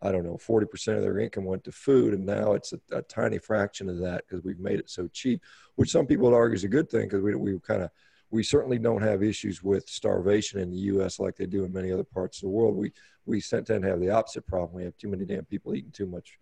[0.00, 2.14] I don't know, 40% of their income went to food.
[2.14, 5.42] And now it's a, a tiny fraction of that because we've made it so cheap,
[5.76, 7.90] which some people would argue is a good thing because we, we kind of
[8.32, 11.20] we certainly don't have issues with starvation in the U.S.
[11.20, 12.74] like they do in many other parts of the world.
[12.74, 12.90] We
[13.26, 14.74] we tend to have the opposite problem.
[14.74, 16.38] We have too many damn people eating too much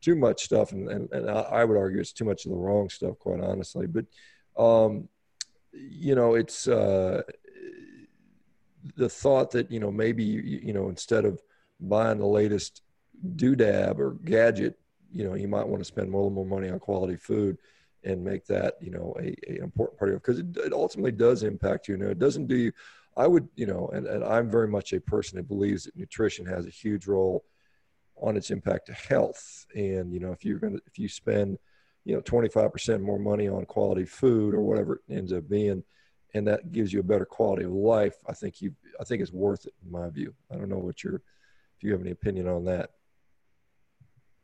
[0.00, 2.88] too much stuff, and and, and I would argue it's too much of the wrong
[2.88, 3.88] stuff, quite honestly.
[3.88, 4.06] But
[4.56, 5.08] um,
[5.72, 7.22] you know, it's uh,
[8.96, 11.42] the thought that you know maybe you, know instead of
[11.80, 12.82] buying the latest
[13.34, 14.78] doodab or gadget,
[15.12, 17.58] you know, you might want to spend more and more money on quality food
[18.06, 21.12] and make that you know a, a important part of it because it, it, ultimately
[21.12, 21.96] does impact you.
[21.96, 22.72] You know, it doesn't do you.
[23.16, 26.46] I would you know, and, and I'm very much a person that believes that nutrition
[26.46, 27.44] has a huge role
[28.16, 29.66] on its impact to health.
[29.74, 31.58] And you know, if you're gonna if you spend
[32.04, 35.82] you know 25% more money on quality food or whatever it ends up being
[36.34, 39.32] and that gives you a better quality of life i think you i think it's
[39.32, 42.46] worth it in my view i don't know what your if you have any opinion
[42.46, 42.90] on that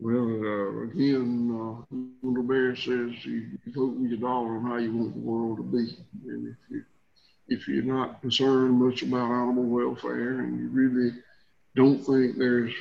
[0.03, 4.93] well, uh, again, uh, Little Bear says you, vote with your dollar on how you
[4.97, 5.97] want the world to be.
[6.27, 6.85] And if you
[7.49, 11.13] if you're not concerned much about animal welfare and you really
[11.77, 12.73] don't think there's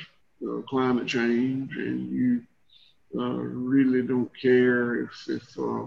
[0.48, 2.42] uh, climate change and you
[3.16, 5.84] uh, really don't care if, if uh,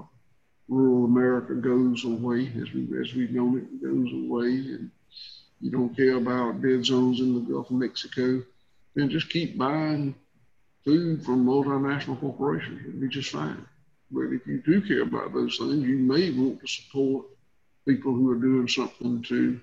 [0.70, 4.92] rural America goes away as we as we've known it goes away and
[5.62, 8.44] you don't care about dead zones in the Gulf of Mexico,
[8.94, 10.16] then just keep buying
[10.86, 12.82] food from multinational corporations.
[12.82, 13.66] It'd be just fine.
[14.12, 17.26] But if you do care about those things, you may want to support
[17.88, 19.60] people who are doing something to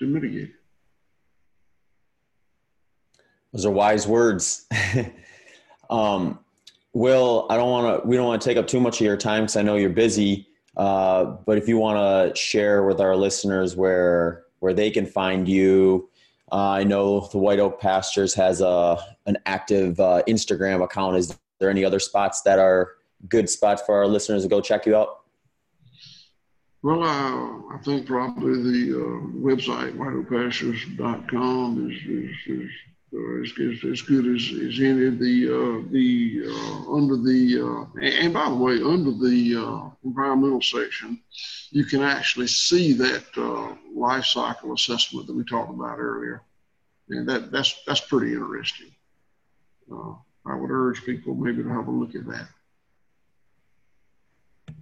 [0.00, 0.52] to mitigate.
[3.52, 4.66] Those are wise words.
[5.90, 6.40] um,
[6.92, 8.08] Will, I don't want to.
[8.08, 9.90] We don't want to take up too much of your time because I know you're
[9.90, 10.48] busy.
[10.76, 15.48] Uh, but if you want to share with our listeners where where they can find
[15.48, 16.08] you,
[16.52, 21.16] uh, I know the White Oak Pastures has a an active uh, Instagram account.
[21.16, 22.92] Is there any other spots that are
[23.28, 25.20] good spots for our listeners to go check you out?
[26.82, 32.70] Well, uh, I think probably the uh, website whiteoakpastures.com is, is, is
[33.14, 37.60] uh, as, as, as, good as, as any of the uh, the uh, under the
[37.60, 41.20] uh, and by the way under the uh, environmental section
[41.70, 43.24] you can actually see that
[43.94, 46.42] life cycle assessment that we talked about earlier
[47.10, 48.90] and that that's that's pretty interesting
[50.46, 52.48] I would urge people maybe to have a look at that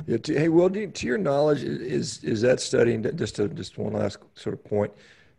[0.06, 3.02] yeah, to, hey, Will, to your knowledge, is is that studying?
[3.16, 4.92] just just one last sort of point?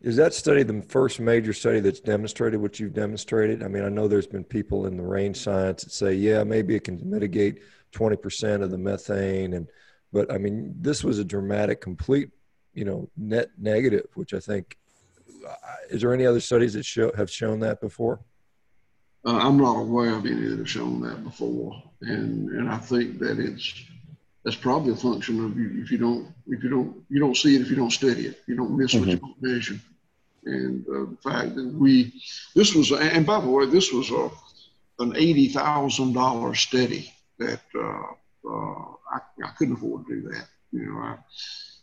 [0.04, 3.64] Is that study the first major study that's demonstrated what you've demonstrated?
[3.64, 6.76] I mean, I know there's been people in the range science that say, yeah, maybe
[6.76, 7.62] it can mitigate
[7.94, 9.68] 20% of the methane, and
[10.12, 12.30] but I mean, this was a dramatic, complete,
[12.74, 14.78] you know, net negative, which I think.
[15.90, 18.20] Is there any other studies that show have shown that before?
[19.26, 23.20] Uh, I'm not aware of any that have shown that before, and and I think
[23.20, 23.74] that it's
[24.44, 27.56] that's probably a function of you if you don't if you don't you don't see
[27.56, 29.00] it if you don't study it you don't miss mm-hmm.
[29.00, 29.80] what you don't measure
[30.46, 32.14] and uh, the fact that we
[32.56, 34.30] this was and by the way this was a
[35.00, 40.48] an eighty thousand dollar study that uh, uh, I, I, couldn't afford to do that
[40.72, 41.18] you know I,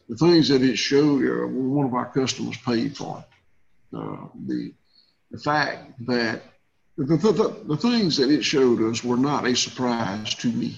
[0.09, 3.97] the things that it showed uh, one of our customers paid for it.
[3.97, 4.73] Uh, the
[5.31, 6.43] the fact that
[6.99, 10.77] the, the, the, the things that it showed us were not a surprise to me.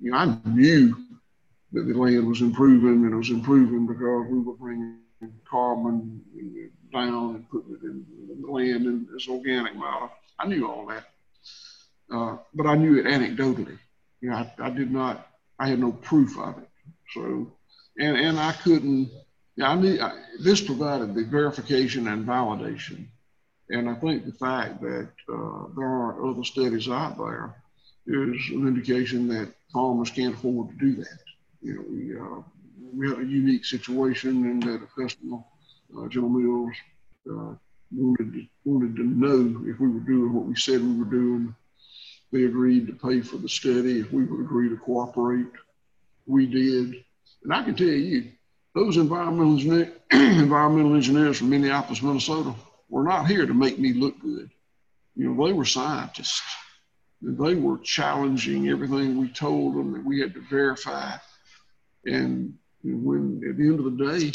[0.00, 0.96] You know I knew
[1.72, 4.98] that the land was improving and it was improving because we were bringing
[5.48, 6.20] carbon
[6.92, 8.06] down and putting it in
[8.40, 10.10] the land in this organic matter.
[10.38, 11.04] I knew all that,
[12.12, 13.78] uh, but I knew it anecdotally.
[14.20, 15.28] You know, I, I, did not,
[15.58, 16.68] I had no proof of it.
[17.14, 17.52] So,
[17.98, 19.10] and, and I couldn't,
[19.56, 23.06] yeah, I need, I, this provided the verification and validation.
[23.68, 27.54] And I think the fact that uh, there aren't other studies out there
[28.06, 31.18] is an indication that farmers can't afford to do that
[31.62, 32.42] you know, we, uh,
[32.94, 35.38] we had a unique situation in that a customer,
[35.98, 36.76] uh, General Mills,
[37.30, 37.54] uh,
[37.94, 41.54] wanted, to, wanted to know if we were doing what we said we were doing.
[42.32, 45.46] They agreed to pay for the study if we would agree to cooperate.
[46.26, 47.04] We did.
[47.44, 48.30] And I can tell you,
[48.74, 52.54] those environmental, engineer, environmental engineers from Minneapolis, Minnesota,
[52.88, 54.50] were not here to make me look good.
[55.14, 56.42] You know, they were scientists.
[57.20, 61.16] They were challenging everything we told them that we had to verify
[62.04, 64.32] and when at the end of the day,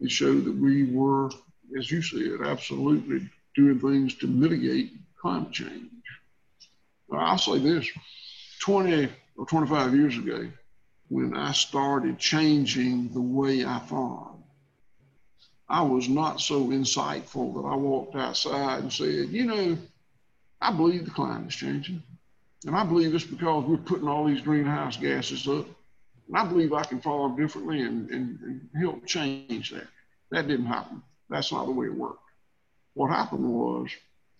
[0.00, 1.30] it showed that we were,
[1.78, 5.90] as you said, absolutely doing things to mitigate climate change.
[7.12, 7.88] I'll say this
[8.60, 10.48] 20 or 25 years ago,
[11.08, 14.44] when I started changing the way I farm,
[15.68, 19.78] I was not so insightful that I walked outside and said, you know,
[20.60, 22.02] I believe the climate's changing.
[22.66, 25.66] And I believe it's because we're putting all these greenhouse gases up.
[26.30, 29.88] And I believe I can farm differently and, and, and help change that.
[30.30, 31.02] That didn't happen.
[31.28, 32.22] That's not the way it worked.
[32.94, 33.88] What happened was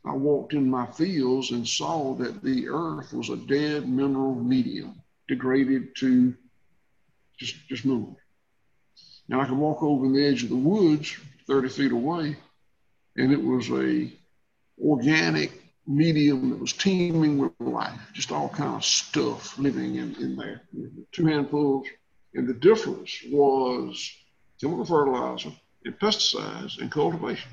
[0.04, 5.02] I walked in my fields and saw that the earth was a dead mineral medium,
[5.26, 6.32] degraded to
[7.36, 8.16] just, just minerals.
[9.28, 11.16] Now I could walk over the edge of the woods
[11.48, 12.36] 30 feet away,
[13.16, 14.12] and it was a
[14.80, 15.59] organic
[15.90, 20.62] medium that was teeming with life, just all kind of stuff living in, in there.
[21.12, 21.86] Two handfuls.
[22.34, 24.10] And the difference was
[24.60, 25.52] chemical fertilizer
[25.84, 27.50] and pesticides and cultivation.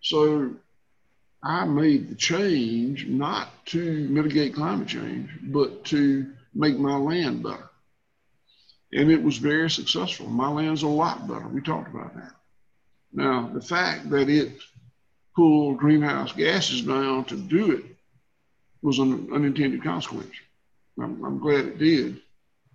[0.00, 0.54] So
[1.42, 7.70] I made the change not to mitigate climate change, but to make my land better.
[8.92, 10.26] And it was very successful.
[10.26, 11.48] My land's a lot better.
[11.48, 12.32] We talked about that.
[13.12, 14.52] Now, the fact that it
[15.36, 17.84] pull greenhouse gases down to do it
[18.82, 20.32] was an unintended consequence.
[20.98, 22.22] I'm, I'm, glad it did,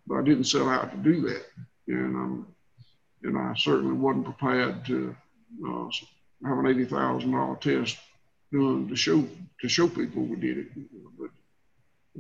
[0.06, 1.46] but I didn't set out to do that,
[1.88, 2.46] and
[3.24, 5.16] and I certainly wasn't prepared to
[5.68, 5.90] uh,
[6.46, 7.98] have an eighty thousand dollar test
[8.52, 9.26] done to show
[9.62, 10.68] to show people we did it.
[11.18, 11.30] But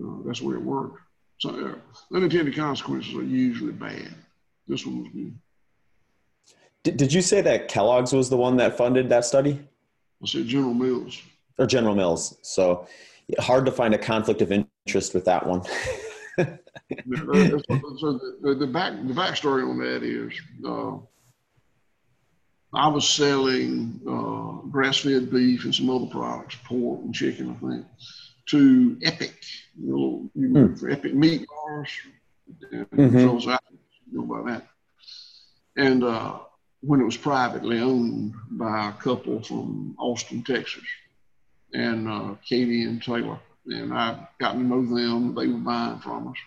[0.03, 0.99] uh, that's way it worked.
[1.39, 4.13] So uh, unintended consequences are usually bad.
[4.67, 5.35] This one was good.
[6.83, 9.59] Did, did you say that Kellogg's was the one that funded that study?
[10.23, 11.21] I said General Mills.
[11.57, 12.37] Or General Mills.
[12.41, 12.87] So
[13.39, 15.63] hard to find a conflict of interest with that one.
[16.37, 16.45] so
[17.07, 20.33] the, the, the, back the backstory on that is
[20.65, 20.97] uh,
[22.73, 27.85] I was selling uh, grass-fed beef and some other products, pork and chicken, I think,
[28.47, 29.43] to Epic,
[29.79, 30.79] you know, you mm.
[30.79, 31.89] for Epic meat bars.
[32.71, 33.49] And mm-hmm.
[33.49, 33.57] I,
[34.11, 34.67] know about that.
[35.75, 36.39] And uh,
[36.81, 40.83] when it was privately owned by a couple from Austin, Texas,
[41.73, 43.39] and uh, Katie and Taylor.
[43.67, 45.35] And I got to know them.
[45.35, 46.37] They were buying from us.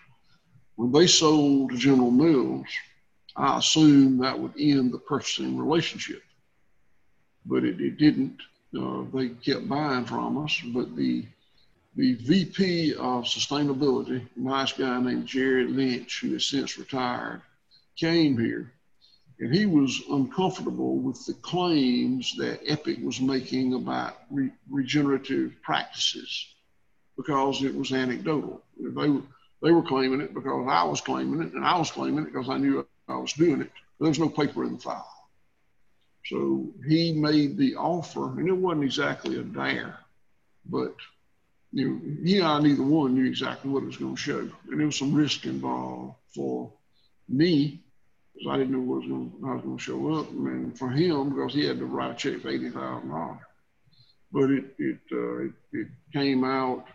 [0.75, 2.67] When they sold to General Mills,
[3.37, 6.21] I assumed that would end the purchasing relationship.
[7.45, 8.41] But it, it didn't.
[8.77, 10.61] uh, they kept buying from us.
[10.73, 11.25] But the
[11.97, 17.41] the VP of sustainability, a nice guy named Jared Lynch, who has since retired,
[17.95, 18.73] came here
[19.39, 26.47] and he was uncomfortable with the claims that Epic was making about re- regenerative practices
[27.17, 28.61] because it was anecdotal.
[28.79, 29.21] They were,
[29.61, 32.49] they were claiming it because I was claiming it, and I was claiming it because
[32.49, 33.71] I knew I was doing it.
[33.99, 35.11] There was no paper in the file.
[36.25, 39.97] So he made the offer, and it wasn't exactly a dare,
[40.65, 40.95] but
[41.71, 44.39] you know, he and I neither one knew exactly what it was going to show,
[44.39, 46.71] and there was some risk involved for
[47.27, 47.84] me
[48.35, 50.89] because I didn't know what was going, I was going to show up, and for
[50.89, 53.39] him because he had to write a check for eighty thousand dollars.
[54.31, 56.85] But it it, uh, it, it came out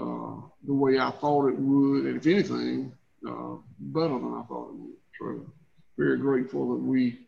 [0.00, 0.36] uh,
[0.66, 2.92] the way I thought it would, and if anything,
[3.28, 4.96] uh, better than I thought it would.
[5.20, 5.52] So
[5.96, 7.18] very grateful that we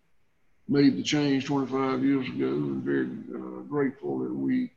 [0.68, 4.70] made the change 25 years ago, and very uh, grateful that we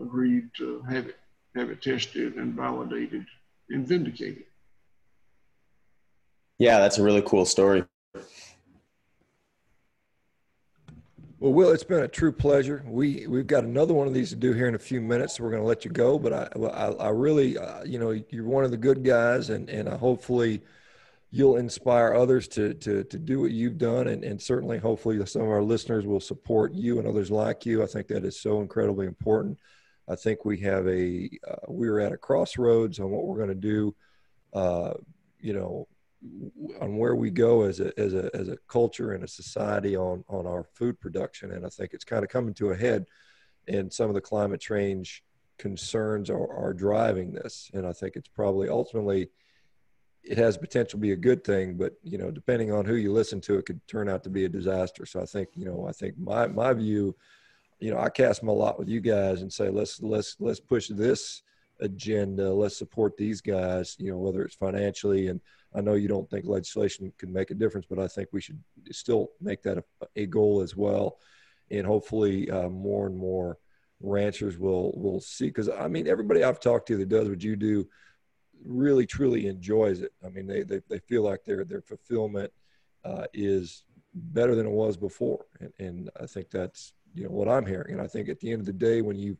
[0.00, 1.16] agreed to have it
[1.54, 3.24] have it tested and validated
[3.70, 4.44] and vindicated.
[6.58, 7.84] Yeah, that's a really cool story.
[11.38, 12.82] Well, Will, it's been a true pleasure.
[12.86, 15.44] We we've got another one of these to do here in a few minutes, so
[15.44, 16.18] we're going to let you go.
[16.18, 19.68] But I I, I really, uh, you know, you're one of the good guys, and
[19.68, 20.62] and I hopefully
[21.30, 25.42] you'll inspire others to to to do what you've done, and and certainly hopefully some
[25.42, 27.82] of our listeners will support you and others like you.
[27.82, 29.58] I think that is so incredibly important.
[30.08, 33.54] I think we have a uh, we're at a crossroads on what we're going to
[33.54, 33.94] do.
[34.54, 34.94] Uh,
[35.38, 35.86] you know,
[36.80, 40.24] on where we go as a as a as a culture and a society on
[40.28, 43.06] on our food production, and I think it's kind of coming to a head.
[43.68, 45.24] And some of the climate change
[45.58, 49.30] concerns are, are driving this, and I think it's probably ultimately
[50.26, 53.12] it has potential to be a good thing, but you know, depending on who you
[53.12, 55.06] listen to, it could turn out to be a disaster.
[55.06, 57.14] So I think you know, I think my my view,
[57.78, 60.88] you know, I cast my lot with you guys and say let's let's let's push
[60.88, 61.42] this
[61.80, 62.52] agenda.
[62.52, 63.96] Let's support these guys.
[63.98, 65.40] You know, whether it's financially and
[65.74, 68.62] I know you don't think legislation can make a difference, but I think we should
[68.90, 69.84] still make that a,
[70.16, 71.18] a goal as well.
[71.70, 73.58] And hopefully, uh, more and more
[74.00, 75.46] ranchers will will see.
[75.46, 77.88] Because I mean, everybody I've talked to that does what you do
[78.64, 80.12] really truly enjoys it.
[80.24, 82.52] I mean, they they, they feel like their their fulfillment
[83.04, 83.84] uh, is
[84.14, 87.94] better than it was before, and, and I think that's you know what I'm hearing.
[87.94, 89.36] And I think at the end of the day, when you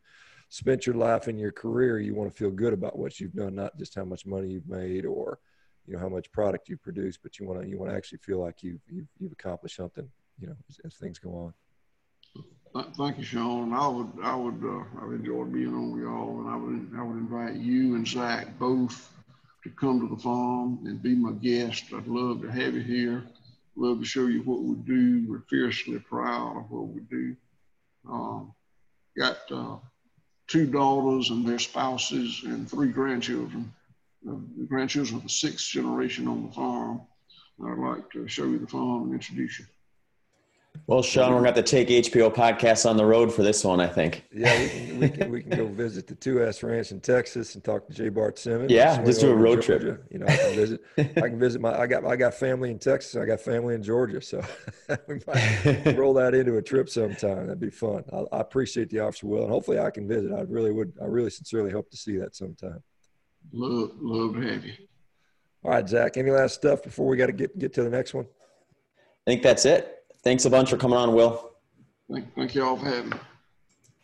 [0.49, 3.55] spent your life and your career, you want to feel good about what you've done,
[3.55, 5.39] not just how much money you've made or
[5.87, 8.19] you know how much product you produce, but you want to you want to actually
[8.19, 10.09] feel like you've you've, you've accomplished something,
[10.41, 11.31] you know, as, as, things go
[12.75, 12.85] on.
[12.97, 13.73] Thank you, Shawn.
[13.73, 17.17] I would I would uh, I've enjoyed being on y'all, and I would I would
[17.17, 19.13] invite you and Zach both
[19.65, 21.85] to come to the farm and be my guest.
[21.95, 23.25] I'd love to have you here.
[23.77, 25.27] Love to show you what we do.
[25.29, 27.37] We're fiercely proud of what we do.
[28.09, 28.55] Um,
[29.19, 29.77] got uh,
[30.47, 33.73] two daughters and their spouses and three grandchildren
[34.69, 37.03] grandchildren of the sixth generation on the farm.
[37.65, 39.67] I'd like to show you the farm and introduce you.
[40.87, 43.65] Well, Shawn, we're going to have to take HPO podcast on the road for this
[43.65, 44.25] one, I think.
[44.33, 47.65] Yeah, we can, we can, we can go visit the 2S Ranch in Texas and
[47.65, 48.09] talk to J.
[48.09, 48.71] Bart Simmons.
[48.71, 50.05] Yeah, just do a road trip.
[50.11, 50.81] You know, I can visit.
[50.99, 51.77] I can visit my.
[51.77, 53.17] I got I got family in Texas.
[53.17, 54.43] I got family in Georgia, so
[55.09, 57.47] we might roll that into a trip sometime.
[57.47, 58.05] That'd be fun.
[58.13, 60.33] I, I appreciate the offer, Will, and hopefully I can visit.
[60.33, 60.93] I really would.
[61.03, 62.83] I really sincerely hope to see that sometime.
[63.53, 64.75] Love, love to have you.
[65.65, 66.17] All right, Zach.
[66.17, 68.27] Any last stuff before we got to get get to the next one?
[68.99, 70.05] I think that's it.
[70.23, 71.51] Thanks a bunch for coming on, Will.
[72.11, 73.17] Thank, thank you all for having me.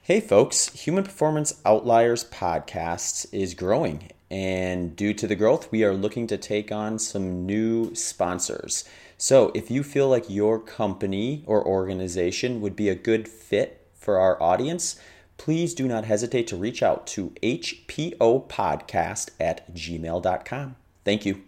[0.01, 0.69] Hey, folks.
[0.71, 6.37] Human Performance Outliers podcast is growing, and due to the growth, we are looking to
[6.37, 8.85] take on some new sponsors.
[9.17, 14.19] So, if you feel like your company or organization would be a good fit for
[14.19, 14.99] our audience
[15.43, 20.77] please do not hesitate to reach out to hpopodcast at gmail.com.
[21.05, 21.43] Thank you.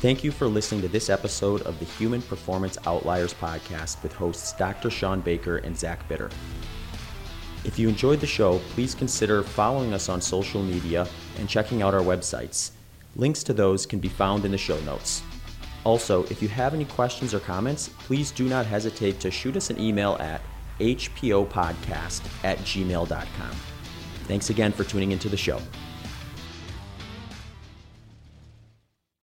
[0.00, 4.54] Thank you for listening to this episode of the Human Performance Outliers podcast with hosts
[4.54, 4.88] Dr.
[4.88, 6.30] Shawn Baker and Zach Bitter.
[7.64, 11.06] If you enjoyed the show, please consider following us on social media
[11.38, 12.70] and checking out our websites.
[13.14, 15.22] Links to those can be found in the show notes.
[15.84, 19.68] Also, if you have any questions or comments, please do not hesitate to shoot us
[19.68, 20.40] an email at
[20.78, 23.50] hpopodcast at gmail.com.
[24.24, 25.60] Thanks again for tuning into the show.